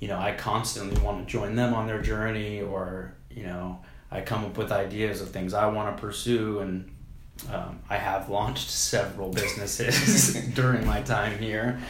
You 0.00 0.08
know, 0.08 0.18
I 0.18 0.32
constantly 0.32 1.00
want 1.02 1.26
to 1.26 1.30
join 1.30 1.54
them 1.56 1.74
on 1.74 1.86
their 1.86 2.00
journey, 2.02 2.62
or 2.62 3.14
you 3.30 3.42
know, 3.44 3.80
I 4.10 4.22
come 4.22 4.44
up 4.44 4.56
with 4.56 4.72
ideas 4.72 5.20
of 5.20 5.30
things 5.30 5.52
I 5.54 5.66
want 5.66 5.94
to 5.96 6.00
pursue, 6.00 6.60
and 6.60 6.90
um, 7.52 7.80
I 7.88 7.96
have 7.96 8.28
launched 8.30 8.70
several 8.90 9.30
businesses 9.30 10.34
during 10.54 10.86
my 10.86 11.02
time 11.02 11.38
here. 11.38 11.80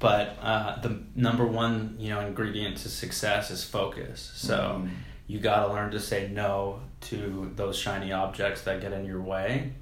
But 0.00 0.36
uh, 0.40 0.80
the 0.80 1.00
number 1.16 1.44
one, 1.44 1.96
you 1.98 2.10
know, 2.10 2.20
ingredient 2.20 2.76
to 2.78 2.88
success 2.88 3.50
is 3.50 3.64
focus. 3.64 4.30
So 4.34 4.82
Mm. 4.84 4.90
you 5.26 5.40
got 5.40 5.66
to 5.66 5.72
learn 5.72 5.90
to 5.90 6.00
say 6.00 6.28
no 6.32 6.80
to 7.00 7.52
those 7.56 7.76
shiny 7.76 8.12
objects 8.12 8.62
that 8.62 8.80
get 8.80 8.92
in 8.92 9.04
your 9.04 9.20
way, 9.20 9.72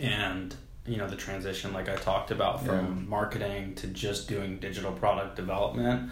and 0.00 0.54
you 0.86 0.96
know 0.96 1.06
the 1.08 1.16
transition, 1.16 1.72
like 1.72 1.88
I 1.88 1.94
talked 1.96 2.30
about, 2.32 2.64
from 2.64 2.84
Yeah. 2.86 3.08
marketing 3.08 3.74
to 3.76 3.86
just 3.86 4.28
doing 4.28 4.58
digital 4.58 4.92
product 4.92 5.36
development 5.36 6.10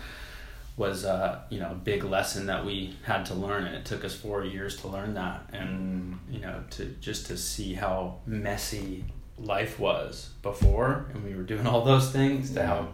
was 0.76 1.04
uh, 1.04 1.40
you 1.50 1.61
know 1.61 1.70
a 1.70 1.74
big 1.74 2.02
lesson 2.04 2.46
that 2.46 2.64
we 2.64 2.96
had 3.02 3.24
to 3.26 3.35
learn 3.35 3.64
and 3.64 3.74
it 3.76 3.85
took 3.85 4.04
us 4.04 4.14
four 4.14 4.44
years 4.44 4.76
to 4.78 4.88
learn 4.88 5.14
that 5.14 5.42
and 5.52 6.18
you 6.30 6.40
know 6.40 6.62
to 6.70 6.87
just 7.00 7.26
to 7.26 7.37
see 7.37 7.74
how 7.74 8.16
messy 8.26 9.04
life 9.38 9.78
was 9.78 10.30
before 10.42 11.06
and 11.12 11.24
we 11.24 11.35
were 11.35 11.42
doing 11.42 11.66
all 11.70 11.82
those 11.85 12.11
things 12.11 12.50
to 12.50 12.61
Yeah. 12.61 12.66
how 12.66 12.88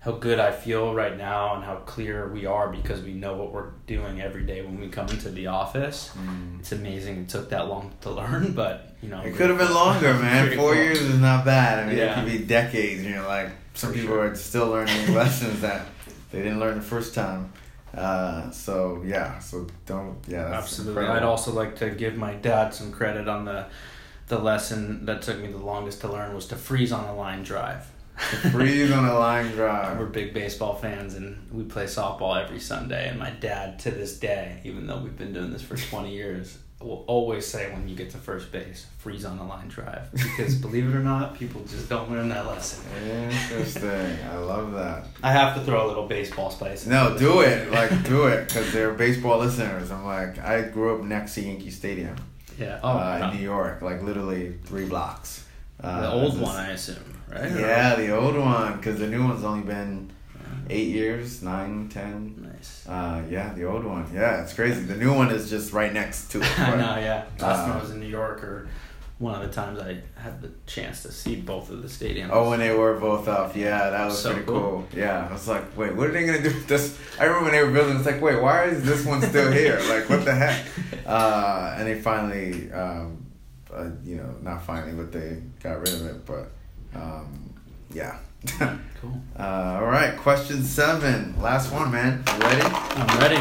how 0.00 0.12
good 0.12 0.38
I 0.38 0.52
feel 0.52 0.94
right 0.94 1.16
now 1.18 1.56
and 1.56 1.64
how 1.64 1.76
clear 1.76 2.28
we 2.28 2.46
are 2.46 2.68
because 2.68 3.02
we 3.02 3.12
know 3.12 3.34
what 3.34 3.50
we're 3.52 3.70
doing 3.88 4.20
every 4.20 4.44
day 4.44 4.62
when 4.62 4.78
we 4.78 4.86
come 4.86 5.08
into 5.08 5.30
the 5.30 5.48
office. 5.48 6.10
Mm. 6.16 6.60
It's 6.60 6.70
amazing 6.70 7.22
it 7.22 7.28
took 7.28 7.48
that 7.50 7.66
long 7.66 7.90
to 8.02 8.10
learn, 8.10 8.52
but 8.52 8.94
you 9.02 9.08
know 9.08 9.20
It 9.22 9.34
could 9.34 9.50
have 9.50 9.58
been 9.58 9.74
longer, 9.84 10.14
man. 10.14 10.54
Four 10.56 10.74
cool. 10.74 10.74
years 10.80 11.00
is 11.00 11.18
not 11.18 11.44
bad. 11.44 11.80
I 11.80 11.86
mean, 11.88 11.96
Yeah. 11.98 12.12
it 12.12 12.14
could 12.24 12.38
be 12.38 12.44
decades. 12.46 13.02
You 13.02 13.16
know, 13.16 13.26
like 13.26 13.48
some 13.74 13.90
For 13.90 13.96
people 13.98 14.14
sure. 14.14 14.30
are 14.30 14.34
still 14.36 14.68
learning 14.68 15.12
lessons 15.22 15.60
that 15.62 15.86
they 16.36 16.42
didn't 16.42 16.60
learn 16.60 16.74
the 16.76 16.84
first 16.84 17.14
time. 17.14 17.52
Uh, 17.94 18.50
so 18.50 19.02
yeah, 19.06 19.38
so 19.38 19.66
don't 19.86 20.18
yeah. 20.28 20.48
That's 20.48 20.64
Absolutely. 20.64 21.02
incredible. 21.02 21.16
I'd 21.16 21.22
also 21.22 21.52
like 21.52 21.76
to 21.76 21.90
give 21.90 22.16
my 22.16 22.34
dad 22.34 22.74
some 22.74 22.92
credit 22.92 23.26
on 23.26 23.44
the 23.46 23.66
the 24.28 24.38
lesson 24.38 25.06
that 25.06 25.22
took 25.22 25.38
me 25.38 25.48
the 25.48 25.56
longest 25.58 26.00
to 26.02 26.08
learn 26.08 26.34
was 26.34 26.46
to 26.48 26.56
freeze 26.56 26.92
on 26.92 27.04
a 27.04 27.14
line 27.14 27.42
drive. 27.42 27.90
freeze 28.50 28.90
on 28.90 29.04
a 29.04 29.18
line 29.18 29.50
drive. 29.52 29.98
We're 30.00 30.06
big 30.06 30.34
baseball 30.34 30.74
fans 30.74 31.14
and 31.14 31.48
we 31.52 31.64
play 31.64 31.84
softball 31.84 32.42
every 32.42 32.60
Sunday 32.60 33.08
and 33.08 33.18
my 33.18 33.30
dad 33.30 33.78
to 33.80 33.90
this 33.90 34.18
day, 34.18 34.60
even 34.64 34.86
though 34.86 34.98
we've 34.98 35.16
been 35.16 35.32
doing 35.32 35.52
this 35.52 35.62
for 35.62 35.76
20 35.76 36.12
years, 36.12 36.58
will 36.80 37.04
always 37.06 37.46
say 37.46 37.72
when 37.72 37.88
you 37.88 37.96
get 37.96 38.10
to 38.10 38.18
first 38.18 38.52
base, 38.52 38.86
freeze 38.98 39.24
on 39.24 39.38
the 39.38 39.44
line 39.44 39.68
drive 39.68 40.12
because 40.12 40.54
believe 40.66 40.86
it 40.86 40.94
or 40.94 41.02
not, 41.02 41.34
people 41.38 41.62
just 41.62 41.88
don't 41.88 42.10
learn 42.10 42.28
that 42.28 42.46
lesson. 42.46 42.84
Interesting. 43.02 44.18
I 44.30 44.36
love 44.36 44.72
that. 44.72 45.06
I 45.22 45.32
have 45.32 45.56
to 45.56 45.62
throw 45.64 45.86
a 45.86 45.88
little 45.88 46.06
baseball 46.06 46.50
spice. 46.50 46.86
No, 46.86 47.16
do 47.16 47.40
it. 47.40 47.70
Like, 47.70 48.04
do 48.04 48.26
it. 48.26 48.48
Because 48.48 48.72
they're 48.72 48.92
baseball 48.92 49.38
listeners. 49.38 49.90
I'm 49.90 50.04
like, 50.04 50.38
I 50.38 50.62
grew 50.62 50.96
up 50.96 51.02
next 51.02 51.34
to 51.36 51.42
Yankee 51.42 51.70
Stadium 51.70 52.16
Yeah. 52.58 52.78
Oh, 52.82 52.90
uh, 52.90 53.30
in 53.32 53.38
New 53.38 53.42
York, 53.44 53.80
like 53.80 54.02
literally 54.02 54.58
three 54.64 54.84
blocks. 54.84 55.46
Uh, 55.80 56.02
the 56.02 56.10
old 56.12 56.40
one, 56.40 56.56
I 56.56 56.70
assume, 56.70 57.20
right? 57.30 57.50
Yeah, 57.50 57.96
the 57.96 58.16
old 58.16 58.36
one. 58.36 58.76
Because 58.76 58.98
the 58.98 59.06
new 59.06 59.24
one's 59.24 59.44
only 59.44 59.64
been 59.64 60.10
eight 60.70 60.88
years, 60.88 61.42
nine, 61.42 61.88
ten. 61.88 62.45
Uh, 62.88 63.22
yeah, 63.30 63.52
the 63.54 63.64
old 63.64 63.84
one. 63.84 64.06
Yeah, 64.14 64.42
it's 64.42 64.52
crazy. 64.52 64.80
The 64.82 64.96
new 64.96 65.12
one 65.14 65.30
is 65.30 65.50
just 65.50 65.72
right 65.72 65.92
next 65.92 66.28
to 66.32 66.38
it. 66.42 66.58
I 66.60 66.70
know, 66.76 66.96
yeah. 67.00 67.24
Last 67.40 67.64
time 67.64 67.72
Uh, 67.72 67.78
I 67.78 67.80
was 67.80 67.90
in 67.90 68.00
New 68.00 68.06
York, 68.06 68.44
or 68.44 68.68
one 69.18 69.34
of 69.34 69.40
the 69.48 69.52
times 69.54 69.80
I 69.80 70.02
had 70.20 70.42
the 70.42 70.50
chance 70.66 71.02
to 71.02 71.10
see 71.10 71.36
both 71.36 71.70
of 71.70 71.82
the 71.82 71.88
stadiums. 71.88 72.28
Oh, 72.32 72.50
when 72.50 72.58
they 72.60 72.74
were 72.74 72.98
both 73.00 73.28
up, 73.28 73.56
yeah, 73.56 73.90
that 73.90 74.04
was 74.04 74.18
So 74.20 74.32
pretty 74.32 74.46
cool. 74.46 74.60
cool. 74.60 74.84
Yeah, 74.94 75.26
I 75.28 75.32
was 75.32 75.48
like, 75.48 75.76
wait, 75.76 75.94
what 75.96 76.08
are 76.08 76.12
they 76.12 76.26
gonna 76.26 76.42
do 76.42 76.50
with 76.50 76.66
this? 76.68 76.98
I 77.18 77.24
remember 77.24 77.44
when 77.50 77.52
they 77.52 77.64
were 77.64 77.72
building, 77.72 77.96
it's 77.96 78.06
like, 78.06 78.20
wait, 78.20 78.40
why 78.40 78.64
is 78.64 78.84
this 78.84 79.04
one 79.06 79.22
still 79.22 79.50
here? 79.50 79.80
like, 79.88 80.08
what 80.10 80.24
the 80.24 80.34
heck? 80.34 80.64
Uh, 81.06 81.74
and 81.78 81.86
they 81.88 82.00
finally, 82.00 82.70
um, 82.72 83.24
uh, 83.72 83.88
you 84.04 84.16
know, 84.16 84.34
not 84.42 84.62
finally, 84.64 84.92
but 84.92 85.10
they 85.12 85.42
got 85.62 85.78
rid 85.80 85.94
of 85.94 86.06
it. 86.06 86.26
But 86.26 86.50
um, 86.94 87.52
yeah. 87.92 88.18
Cool. 89.00 89.20
uh, 89.38 89.78
all 89.80 89.86
right, 89.86 90.16
question 90.16 90.62
seven, 90.64 91.38
last 91.38 91.70
one, 91.70 91.90
man. 91.92 92.24
You 92.26 92.40
ready? 92.40 92.62
I'm 92.62 93.18
ready. 93.18 93.36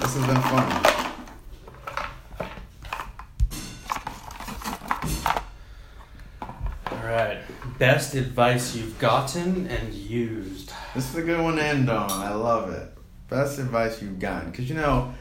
This 0.00 0.16
has 0.16 0.26
been 0.26 0.40
fun. 0.40 0.92
All 6.90 7.04
right. 7.04 7.38
Best 7.78 8.14
advice 8.14 8.74
you've 8.74 8.98
gotten 8.98 9.66
and 9.66 9.92
used. 9.92 10.72
This 10.94 11.10
is 11.10 11.16
a 11.16 11.22
good 11.22 11.40
one 11.42 11.56
to 11.56 11.62
end 11.64 11.90
on. 11.90 12.10
I 12.10 12.32
love 12.32 12.72
it. 12.72 12.88
Best 13.28 13.58
advice 13.58 14.00
you've 14.00 14.18
gotten. 14.18 14.50
Because, 14.50 14.68
you 14.68 14.74
know, 14.74 15.12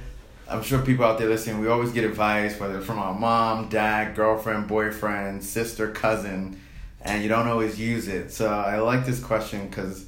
I'm 0.48 0.64
sure 0.64 0.80
people 0.82 1.06
out 1.06 1.18
there 1.18 1.28
listening, 1.30 1.60
we 1.60 1.68
always 1.68 1.92
get 1.92 2.04
advice, 2.04 2.60
whether 2.60 2.78
it's 2.78 2.86
from 2.86 3.00
our 3.00 3.14
mom, 3.14 3.70
dad, 3.70 4.16
girlfriend, 4.16 4.68
boyfriend, 4.68 5.44
sister, 5.44 5.92
cousin, 5.92 6.60
and 7.04 7.22
you 7.24 7.30
don't 7.30 7.48
always 7.48 7.80
use 7.80 8.08
it. 8.08 8.32
So 8.32 8.50
I 8.50 8.80
like 8.80 9.06
this 9.06 9.20
question 9.24 9.68
because 9.68 10.06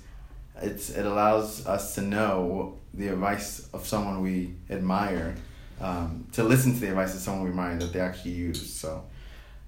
it's 0.62 0.89
it 0.89 1.06
allows 1.06 1.65
us 1.65 1.95
to 1.95 2.01
know 2.01 2.77
the 2.93 3.08
advice 3.08 3.67
of 3.73 3.86
someone 3.88 4.21
we 4.21 4.53
admire, 4.69 5.36
um, 5.82 6.27
to 6.34 6.43
listen 6.43 6.73
to 6.73 6.79
the 6.79 6.89
advice 6.89 7.13
of 7.15 7.21
someone 7.21 7.43
we 7.43 7.49
admire 7.49 7.77
that 7.79 7.91
they 7.93 7.99
actually 7.99 8.32
use. 8.32 8.71
So, 8.73 9.03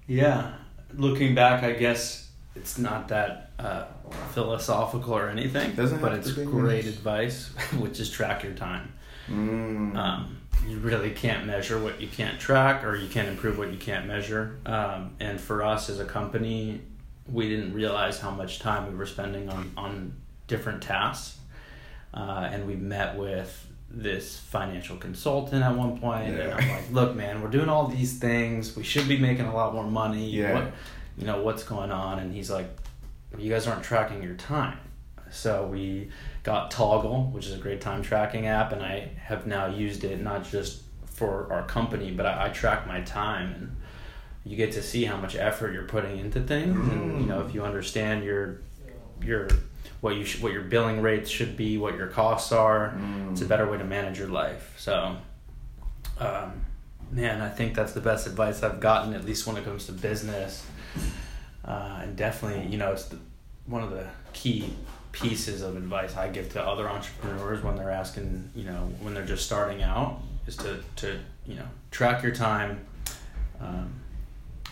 Yeah. 0.06 0.52
Looking 0.94 1.34
back, 1.34 1.64
I 1.64 1.72
guess 1.72 2.30
it's 2.54 2.78
not 2.78 3.08
that 3.08 3.50
uh, 3.58 3.84
philosophical 4.32 5.14
or 5.14 5.28
anything, 5.28 5.72
but 5.74 6.12
it's 6.14 6.30
great 6.32 6.86
advice, 6.86 7.48
which 7.78 7.98
is 7.98 8.08
track 8.08 8.44
your 8.44 8.52
time. 8.54 8.92
mm, 9.28 9.96
Um, 9.96 10.38
you 10.66 10.78
really 10.78 11.10
can't 11.10 11.44
measure 11.46 11.78
what 11.78 12.00
you 12.00 12.06
can't 12.08 12.38
track, 12.38 12.84
or 12.84 12.94
you 12.96 13.08
can't 13.08 13.28
improve 13.28 13.58
what 13.58 13.70
you 13.72 13.78
can't 13.78 14.06
measure. 14.06 14.58
Um, 14.64 15.16
and 15.20 15.40
for 15.40 15.62
us 15.64 15.90
as 15.90 15.98
a 16.00 16.04
company, 16.04 16.80
we 17.30 17.48
didn't 17.48 17.74
realize 17.74 18.18
how 18.20 18.30
much 18.30 18.58
time 18.60 18.90
we 18.90 18.96
were 18.96 19.06
spending 19.06 19.48
on 19.48 19.72
on 19.76 20.14
different 20.46 20.82
tasks. 20.82 21.38
Uh, 22.14 22.48
and 22.50 22.66
we 22.66 22.76
met 22.76 23.16
with 23.16 23.66
this 23.90 24.38
financial 24.38 24.96
consultant 24.96 25.62
at 25.62 25.76
one 25.76 25.98
point, 25.98 26.28
and 26.28 26.38
Yeah. 26.38 26.56
I'm 26.56 26.68
like, 26.68 26.90
"Look, 26.90 27.14
man, 27.14 27.42
we're 27.42 27.50
doing 27.50 27.68
all 27.68 27.86
these 27.88 28.18
things. 28.18 28.74
We 28.76 28.82
should 28.82 29.06
be 29.08 29.18
making 29.18 29.46
a 29.46 29.54
lot 29.54 29.74
more 29.74 29.84
money. 29.84 30.30
Yeah. 30.30 30.54
What, 30.54 30.72
you 31.18 31.26
know, 31.26 31.42
what's 31.42 31.62
going 31.62 31.90
on?" 31.90 32.18
And 32.18 32.32
he's 32.32 32.50
like, 32.50 32.68
"You 33.38 33.50
guys 33.50 33.66
aren't 33.66 33.82
tracking 33.84 34.22
your 34.22 34.34
time." 34.34 34.78
So 35.30 35.66
we 35.66 36.10
got 36.42 36.70
Toggl, 36.70 37.32
which 37.32 37.46
is 37.46 37.52
a 37.54 37.58
great 37.58 37.80
time 37.80 38.02
tracking 38.02 38.46
app, 38.46 38.72
and 38.72 38.82
I 38.82 39.10
have 39.18 39.46
now 39.46 39.66
used 39.66 40.04
it 40.04 40.20
not 40.20 40.44
just 40.44 40.82
for 41.06 41.52
our 41.52 41.64
company, 41.66 42.10
but 42.12 42.26
I, 42.26 42.46
I 42.46 42.48
track 42.50 42.86
my 42.86 43.00
time, 43.02 43.52
and 43.54 43.75
you 44.46 44.56
get 44.56 44.72
to 44.72 44.82
see 44.82 45.04
how 45.04 45.16
much 45.16 45.34
effort 45.34 45.72
you're 45.74 45.84
putting 45.84 46.18
into 46.18 46.40
things, 46.40 46.88
and 46.88 47.20
you 47.20 47.26
know 47.26 47.44
if 47.44 47.52
you 47.52 47.64
understand 47.64 48.24
your 48.24 48.60
your 49.20 49.48
what 50.00 50.14
you 50.14 50.24
sh- 50.24 50.40
what 50.40 50.52
your 50.52 50.62
billing 50.62 51.02
rates 51.02 51.28
should 51.28 51.56
be, 51.56 51.78
what 51.78 51.96
your 51.96 52.06
costs 52.06 52.52
are, 52.52 52.94
mm. 52.96 53.32
it's 53.32 53.40
a 53.40 53.46
better 53.46 53.68
way 53.68 53.76
to 53.76 53.84
manage 53.84 54.18
your 54.18 54.28
life. 54.28 54.74
So, 54.78 55.16
um, 56.18 56.64
man, 57.10 57.40
I 57.40 57.48
think 57.48 57.74
that's 57.74 57.92
the 57.92 58.00
best 58.00 58.26
advice 58.26 58.62
I've 58.62 58.78
gotten, 58.80 59.14
at 59.14 59.24
least 59.24 59.46
when 59.46 59.56
it 59.56 59.64
comes 59.64 59.86
to 59.86 59.92
business. 59.92 60.64
Uh, 61.64 62.00
and 62.02 62.16
definitely, 62.16 62.68
you 62.70 62.78
know, 62.78 62.92
it's 62.92 63.06
the, 63.06 63.18
one 63.66 63.82
of 63.82 63.90
the 63.90 64.06
key 64.32 64.72
pieces 65.10 65.62
of 65.62 65.76
advice 65.76 66.16
I 66.16 66.28
give 66.28 66.52
to 66.52 66.62
other 66.62 66.88
entrepreneurs 66.88 67.64
when 67.64 67.74
they're 67.74 67.90
asking, 67.90 68.50
you 68.54 68.64
know, 68.64 68.92
when 69.00 69.14
they're 69.14 69.24
just 69.24 69.44
starting 69.44 69.82
out, 69.82 70.20
is 70.46 70.56
to 70.58 70.80
to 70.96 71.18
you 71.46 71.56
know 71.56 71.66
track 71.90 72.22
your 72.22 72.34
time. 72.34 72.86
Um, 73.60 73.92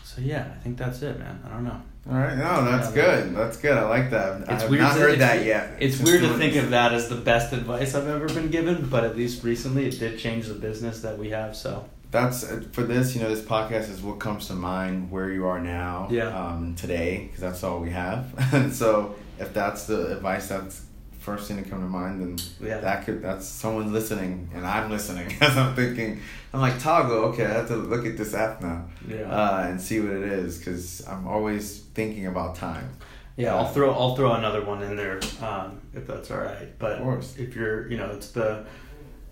so 0.04 0.20
yeah, 0.20 0.46
I 0.54 0.62
think 0.62 0.76
that's 0.76 1.02
it, 1.02 1.18
man. 1.18 1.42
I 1.44 1.48
don't 1.48 1.64
know. 1.64 1.80
All 2.10 2.18
right, 2.18 2.36
no, 2.36 2.62
that's 2.64 2.94
Yeah, 2.94 3.02
good. 3.22 3.34
That's 3.34 3.56
good. 3.56 3.78
I 3.78 3.88
like 3.88 4.10
that. 4.10 4.42
It's 4.42 4.64
I've 4.64 4.70
weird. 4.70 4.82
not 4.82 4.94
to, 4.94 5.00
heard 5.00 5.10
it's, 5.12 5.18
that 5.20 5.44
yet. 5.44 5.76
It's 5.80 5.98
weird 5.98 6.20
to 6.20 6.34
think 6.34 6.54
of 6.56 6.70
that 6.70 6.92
as 6.92 7.08
the 7.08 7.14
best 7.16 7.54
advice 7.54 7.94
I've 7.94 8.06
ever 8.08 8.26
been 8.26 8.50
given, 8.50 8.86
but 8.90 9.04
at 9.04 9.16
least 9.16 9.42
recently 9.42 9.86
it 9.86 9.98
did 9.98 10.18
change 10.18 10.46
the 10.46 10.54
business 10.54 11.00
that 11.00 11.16
we 11.18 11.30
have. 11.30 11.56
So 11.56 11.88
that's 12.10 12.44
uh, 12.44 12.62
for 12.72 12.82
this. 12.82 13.14
You 13.16 13.22
know, 13.22 13.30
this 13.30 13.42
podcast 13.42 13.88
is 13.90 14.02
what 14.02 14.18
comes 14.20 14.48
to 14.48 14.52
mind 14.52 15.10
where 15.10 15.30
you 15.30 15.46
are 15.46 15.58
now. 15.58 16.08
Yeah. 16.10 16.28
Um, 16.28 16.74
today, 16.74 17.24
because 17.26 17.40
that's 17.40 17.64
all 17.64 17.80
we 17.80 17.90
have. 17.90 18.34
and 18.52 18.72
so, 18.82 19.14
if 19.38 19.54
that's 19.54 19.86
the 19.86 20.12
advice 20.14 20.48
that's 20.48 20.82
first 21.24 21.48
thing 21.48 21.62
to 21.62 21.68
come 21.68 21.80
to 21.80 21.86
mind, 21.88 22.20
then 22.20 22.36
Yeah. 22.68 22.78
that 22.80 23.04
could 23.04 23.22
that's 23.22 23.46
someone 23.46 23.92
listening, 23.92 24.50
and 24.54 24.66
I'm 24.66 24.90
listening 24.90 25.28
as 25.40 25.56
I'm 25.62 25.74
thinking. 25.74 26.20
I'm 26.52 26.60
like 26.60 26.74
Toggl. 26.74 27.32
Okay, 27.32 27.46
I 27.46 27.54
have 27.60 27.68
to 27.68 27.76
look 27.76 28.04
at 28.06 28.16
this 28.16 28.34
app 28.34 28.60
now. 28.62 28.84
Yeah. 29.08 29.22
Uh, 29.22 29.66
and 29.68 29.80
see 29.80 30.00
what 30.00 30.12
it 30.12 30.22
is, 30.24 30.58
because 30.58 31.06
I'm 31.08 31.26
always 31.26 31.80
thinking 31.94 32.26
about 32.26 32.56
time. 32.56 32.88
Yeah, 33.36 33.56
I'll 33.56 33.66
throw 33.72 33.92
I'll 33.92 34.14
throw 34.14 34.32
another 34.34 34.62
one 34.64 34.82
in 34.82 34.94
there 34.96 35.18
um, 35.42 35.80
if 35.92 36.06
that's 36.06 36.30
all 36.30 36.38
right. 36.38 36.68
But 36.78 36.92
Of 36.98 37.02
course. 37.02 37.36
if 37.36 37.56
you're 37.56 37.90
you 37.90 37.96
know 37.96 38.10
it's 38.10 38.30
the 38.30 38.64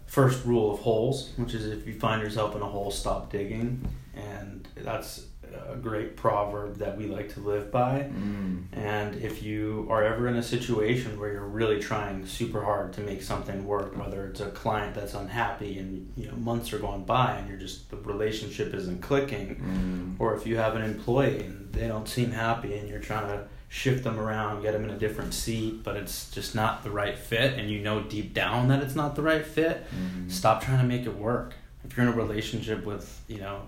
first 0.07 0.45
rule 0.45 0.73
of 0.75 0.81
holes, 0.81 1.31
which 1.37 1.55
is 1.55 1.67
if 1.67 1.87
you 1.87 1.95
find 1.99 2.21
yourself 2.23 2.57
in 2.57 2.63
a 2.63 2.67
hole, 2.67 2.91
stop 2.91 3.31
digging, 3.31 3.87
and 4.17 4.67
that's 4.77 5.27
a 5.71 5.77
great 5.77 6.17
proverb 6.17 6.77
that 6.79 6.97
we 6.97 7.07
like 7.07 7.33
to 7.35 7.41
live 7.41 7.71
by. 7.71 8.11
Mm. 8.15 8.65
And 8.73 9.15
if 9.23 9.43
you 9.43 9.87
are 9.91 10.03
ever 10.03 10.29
in 10.29 10.37
a 10.37 10.43
situation 10.43 11.19
where 11.19 11.33
you're 11.33 11.47
really 11.47 11.81
trying 11.81 12.27
super 12.27 12.63
hard 12.63 12.93
to 12.95 13.01
make 13.01 13.23
something 13.23 13.65
work, 13.67 13.97
whether 13.97 14.27
it's 14.27 14.41
a 14.41 14.51
client 14.51 14.95
that's 14.95 15.15
unhappy 15.15 15.79
and 15.79 16.13
you 16.17 16.27
know 16.27 16.37
months 16.37 16.73
are 16.73 16.79
going 16.79 17.05
by 17.05 17.33
and 17.37 17.49
you're 17.49 17.59
just 17.59 17.91
the 17.91 17.97
relationship 17.97 18.75
isn't 18.75 19.01
clicking, 19.03 19.57
Mm. 19.57 20.17
or 20.21 20.35
if 20.35 20.47
you 20.47 20.57
have 20.57 20.75
an 20.77 20.83
employee 20.83 21.41
and 21.41 21.73
they 21.73 21.87
don't 21.89 22.09
seem 22.09 22.31
happy 22.33 22.77
and 22.77 22.89
you're 22.89 23.01
trying 23.01 23.29
to 23.29 23.45
shift 23.69 24.05
them 24.05 24.21
around, 24.21 24.61
get 24.61 24.73
them 24.73 24.85
in 24.85 24.91
a 24.91 24.99
different 24.99 25.33
seat, 25.33 25.83
but 25.83 25.97
it's 25.97 26.31
just 26.31 26.55
not 26.55 26.83
the 26.85 26.91
right 26.91 27.17
fit, 27.19 27.59
and 27.59 27.71
you 27.71 27.81
know 27.81 28.03
deep 28.03 28.35
down 28.35 28.69
that 28.69 28.83
it's 28.83 28.95
not 28.95 29.17
the 29.17 29.23
right 29.23 29.47
fit, 29.47 29.87
Mm. 29.91 30.31
stop 30.31 30.63
trying 30.63 30.79
to 30.79 30.85
make 30.85 31.07
it 31.07 31.17
work. 31.17 31.55
If 31.85 31.97
you're 31.97 32.07
in 32.07 32.13
a 32.13 32.17
relationship 32.17 32.85
with 32.85 33.23
you 33.29 33.39
know 33.41 33.63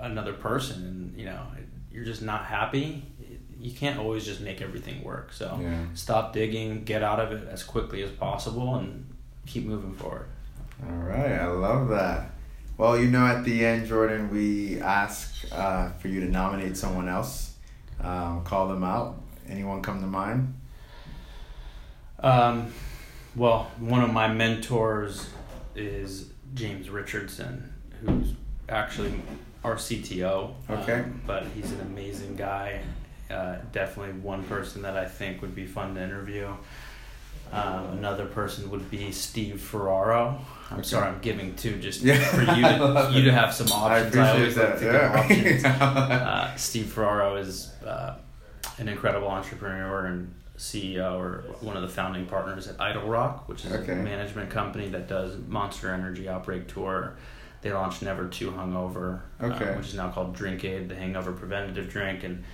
another 0.00 0.32
person 0.32 0.82
and 0.84 1.18
you 1.18 1.26
know 1.26 1.42
you're 1.92 2.04
just 2.04 2.22
not 2.22 2.44
happy, 2.44 3.02
you 3.58 3.72
can't 3.72 3.98
always 3.98 4.24
just 4.24 4.40
make 4.40 4.60
everything 4.60 5.02
work. 5.02 5.32
So 5.32 5.58
Yeah. 5.62 5.84
stop 5.94 6.32
digging, 6.32 6.84
get 6.84 7.02
out 7.02 7.20
of 7.20 7.32
it 7.32 7.48
as 7.48 7.62
quickly 7.62 8.02
as 8.02 8.10
possible, 8.10 8.76
and 8.76 9.06
keep 9.46 9.64
moving 9.64 9.94
forward. 9.94 10.26
All 10.86 10.94
right, 10.96 11.32
I 11.32 11.46
love 11.46 11.88
that. 11.88 12.32
Well, 12.76 12.98
you 12.98 13.10
know, 13.10 13.26
at 13.26 13.44
the 13.44 13.64
end, 13.64 13.86
Jordan, 13.86 14.30
we 14.30 14.78
ask 14.80 15.46
uh, 15.50 15.88
for 15.92 16.08
you 16.08 16.20
to 16.20 16.26
nominate 16.26 16.76
someone 16.76 17.08
else, 17.08 17.54
um, 18.00 18.44
call 18.44 18.68
them 18.68 18.84
out. 18.84 19.22
Anyone 19.48 19.80
come 19.80 20.00
to 20.02 20.06
mind? 20.06 20.52
Um, 22.20 22.72
well, 23.34 23.70
one 23.78 24.02
of 24.02 24.12
my 24.12 24.28
mentors 24.28 25.30
is 25.74 26.30
James 26.54 26.90
Richardson, 26.90 27.72
who's 28.00 28.34
actually 28.68 29.14
our 29.66 29.74
CTO. 29.76 30.54
Okay. 30.70 31.00
Um, 31.00 31.20
but 31.26 31.44
he's 31.54 31.72
an 31.72 31.80
amazing 31.80 32.36
guy. 32.36 32.80
Uh, 33.28 33.56
definitely 33.72 34.12
one 34.20 34.44
person 34.44 34.82
that 34.82 34.96
I 34.96 35.04
think 35.04 35.42
would 35.42 35.54
be 35.54 35.66
fun 35.66 35.96
to 35.96 36.02
interview. 36.02 36.48
Um, 37.52 37.98
another 37.98 38.26
person 38.26 38.70
would 38.70 38.88
be 38.90 39.10
Steve 39.12 39.60
Ferraro. 39.60 40.40
I'm 40.70 40.78
Okay. 40.78 40.86
sorry, 40.88 41.08
I'm 41.08 41.20
giving 41.20 41.54
two 41.56 41.78
just 41.78 42.00
Yeah. 42.02 42.16
for 42.18 42.40
you 42.40 42.46
to 42.62 43.10
you 43.12 43.24
to 43.24 43.32
have 43.32 43.52
some 43.52 43.66
I 43.72 44.00
options. 44.00 44.14
appreciate 44.14 44.34
always 44.36 44.56
like 44.56 44.66
that. 44.66 44.78
to 44.78 44.84
give 44.84 45.42
options. 45.42 45.62
Yeah. 45.62 46.26
Uh, 46.52 46.56
Steve 46.56 46.86
Ferraro 46.86 47.36
is 47.36 47.72
uh, 47.84 48.16
an 48.78 48.88
incredible 48.88 49.28
entrepreneur 49.28 50.06
and 50.06 50.32
CEO 50.58 51.18
or 51.18 51.44
one 51.60 51.76
of 51.76 51.82
the 51.82 51.88
founding 51.88 52.26
partners 52.26 52.66
at 52.68 52.80
Idle 52.80 53.06
Rock, 53.08 53.48
which 53.48 53.64
is 53.64 53.72
Okay. 53.72 53.92
a 53.92 53.96
management 53.96 54.50
company 54.50 54.88
that 54.88 55.06
does 55.08 55.36
Monster 55.48 55.92
Energy 55.92 56.28
Outbreak 56.28 56.66
Tour. 56.68 57.14
They 57.66 57.72
launched 57.72 58.00
Never 58.02 58.28
Too 58.28 58.52
Hungover, 58.52 59.22
uh, 59.42 59.46
Okay. 59.46 59.76
which 59.76 59.88
is 59.88 59.94
now 59.94 60.08
called 60.10 60.36
Drink 60.36 60.62
Aid, 60.64 60.88
the 60.88 60.94
hangover 60.94 61.32
preventative 61.32 61.88
drink, 61.90 62.22
and 62.22 62.44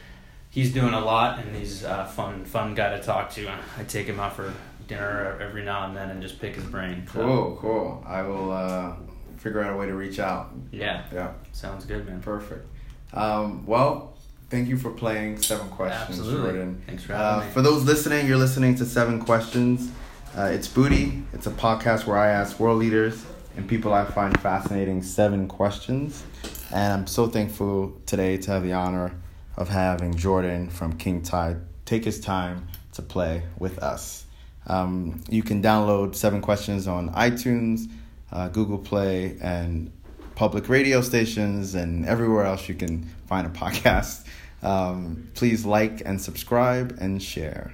he's 0.49 0.73
doing 0.73 0.95
a 0.95 1.01
lot 1.01 1.39
and 1.39 1.55
he's 1.55 1.83
a 1.85 2.07
fun, 2.07 2.47
fun 2.47 2.75
guy 2.75 2.97
to 2.97 3.03
talk 3.03 3.29
to. 3.33 3.47
I 3.79 3.85
take 3.87 4.07
him 4.07 4.19
out 4.19 4.35
for 4.35 4.51
dinner 4.89 5.37
every 5.39 5.65
now 5.65 5.85
and 5.87 5.95
then 5.95 6.09
and 6.09 6.23
just 6.23 6.41
pick 6.41 6.55
his 6.55 6.65
brain. 6.65 7.07
So, 7.13 7.21
cool, 7.21 7.59
cool. 7.61 8.05
I 8.09 8.23
will 8.23 8.53
uh, 8.53 8.93
figure 9.37 9.63
out 9.63 9.75
a 9.75 9.77
way 9.77 9.85
to 9.85 9.95
reach 9.95 10.19
out. 10.19 10.51
yeah, 10.71 11.03
Yeah, 11.13 11.33
sounds 11.53 11.85
good, 11.85 12.07
man. 12.07 12.23
perfect. 12.23 12.67
Um, 13.13 13.67
well, 13.67 14.17
thank 14.49 14.67
you 14.69 14.79
for 14.79 14.93
playing 14.93 15.43
Seven 15.43 15.69
Questions, 15.69 16.21
Absolutely. 16.21 16.53
Jordan. 16.53 16.83
Thanks 16.87 17.03
for 17.05 17.13
having 17.13 17.43
Uh, 17.43 17.45
me. 17.49 17.53
for 17.53 17.61
those 17.61 17.85
listening, 17.85 18.27
you're 18.27 18.39
listening 18.39 18.77
to 18.77 18.87
Seven 18.87 19.21
Questions. 19.21 19.91
Uh, 20.35 20.45
it's 20.45 20.69
Booty. 20.69 21.23
It's 21.35 21.47
a 21.47 21.51
podcast 21.51 22.07
where 22.07 22.17
I 22.17 22.29
ask 22.31 22.59
world 22.59 22.79
leaders 22.79 23.27
and 23.57 23.69
people 23.69 23.93
I 23.93 24.05
find 24.05 24.39
fascinating 24.41 25.03
seven 25.03 25.49
questions. 25.49 26.25
And 26.73 26.93
I'm 26.93 27.07
so 27.07 27.27
thankful 27.27 28.01
today 28.07 28.37
to 28.39 28.51
have 28.53 28.63
the 28.63 28.73
honor 28.73 29.15
of 29.57 29.69
having 29.69 30.15
Jordan 30.15 30.71
from 30.71 30.97
King 30.97 31.23
Tide 31.23 31.59
take 31.85 32.05
his 32.05 32.21
time 32.21 32.69
to 32.93 33.03
play 33.03 33.43
with 33.59 33.79
us. 33.79 34.25
Um, 34.67 35.23
you 35.29 35.43
can 35.43 35.63
download 35.63 36.15
Seven 36.15 36.41
Questions 36.41 36.87
on 36.87 37.11
iTunes, 37.11 37.91
uh, 38.31 38.49
Google 38.49 38.79
Play, 38.79 39.37
and 39.43 39.93
public 40.35 40.69
radio 40.69 41.01
stations, 41.01 41.75
and 41.75 42.07
everywhere 42.07 42.45
else 42.45 42.69
you 42.69 42.75
can 42.75 43.05
find 43.27 43.47
a 43.47 43.51
podcast. 43.51 44.25
Um, 44.63 45.29
please 45.35 45.65
like 45.65 46.03
and 46.05 46.21
subscribe 46.21 46.97
and 47.01 47.21
share. 47.21 47.73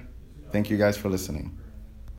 Thank 0.51 0.69
you 0.69 0.77
guys 0.77 0.97
for 0.97 1.09
listening. 1.09 1.57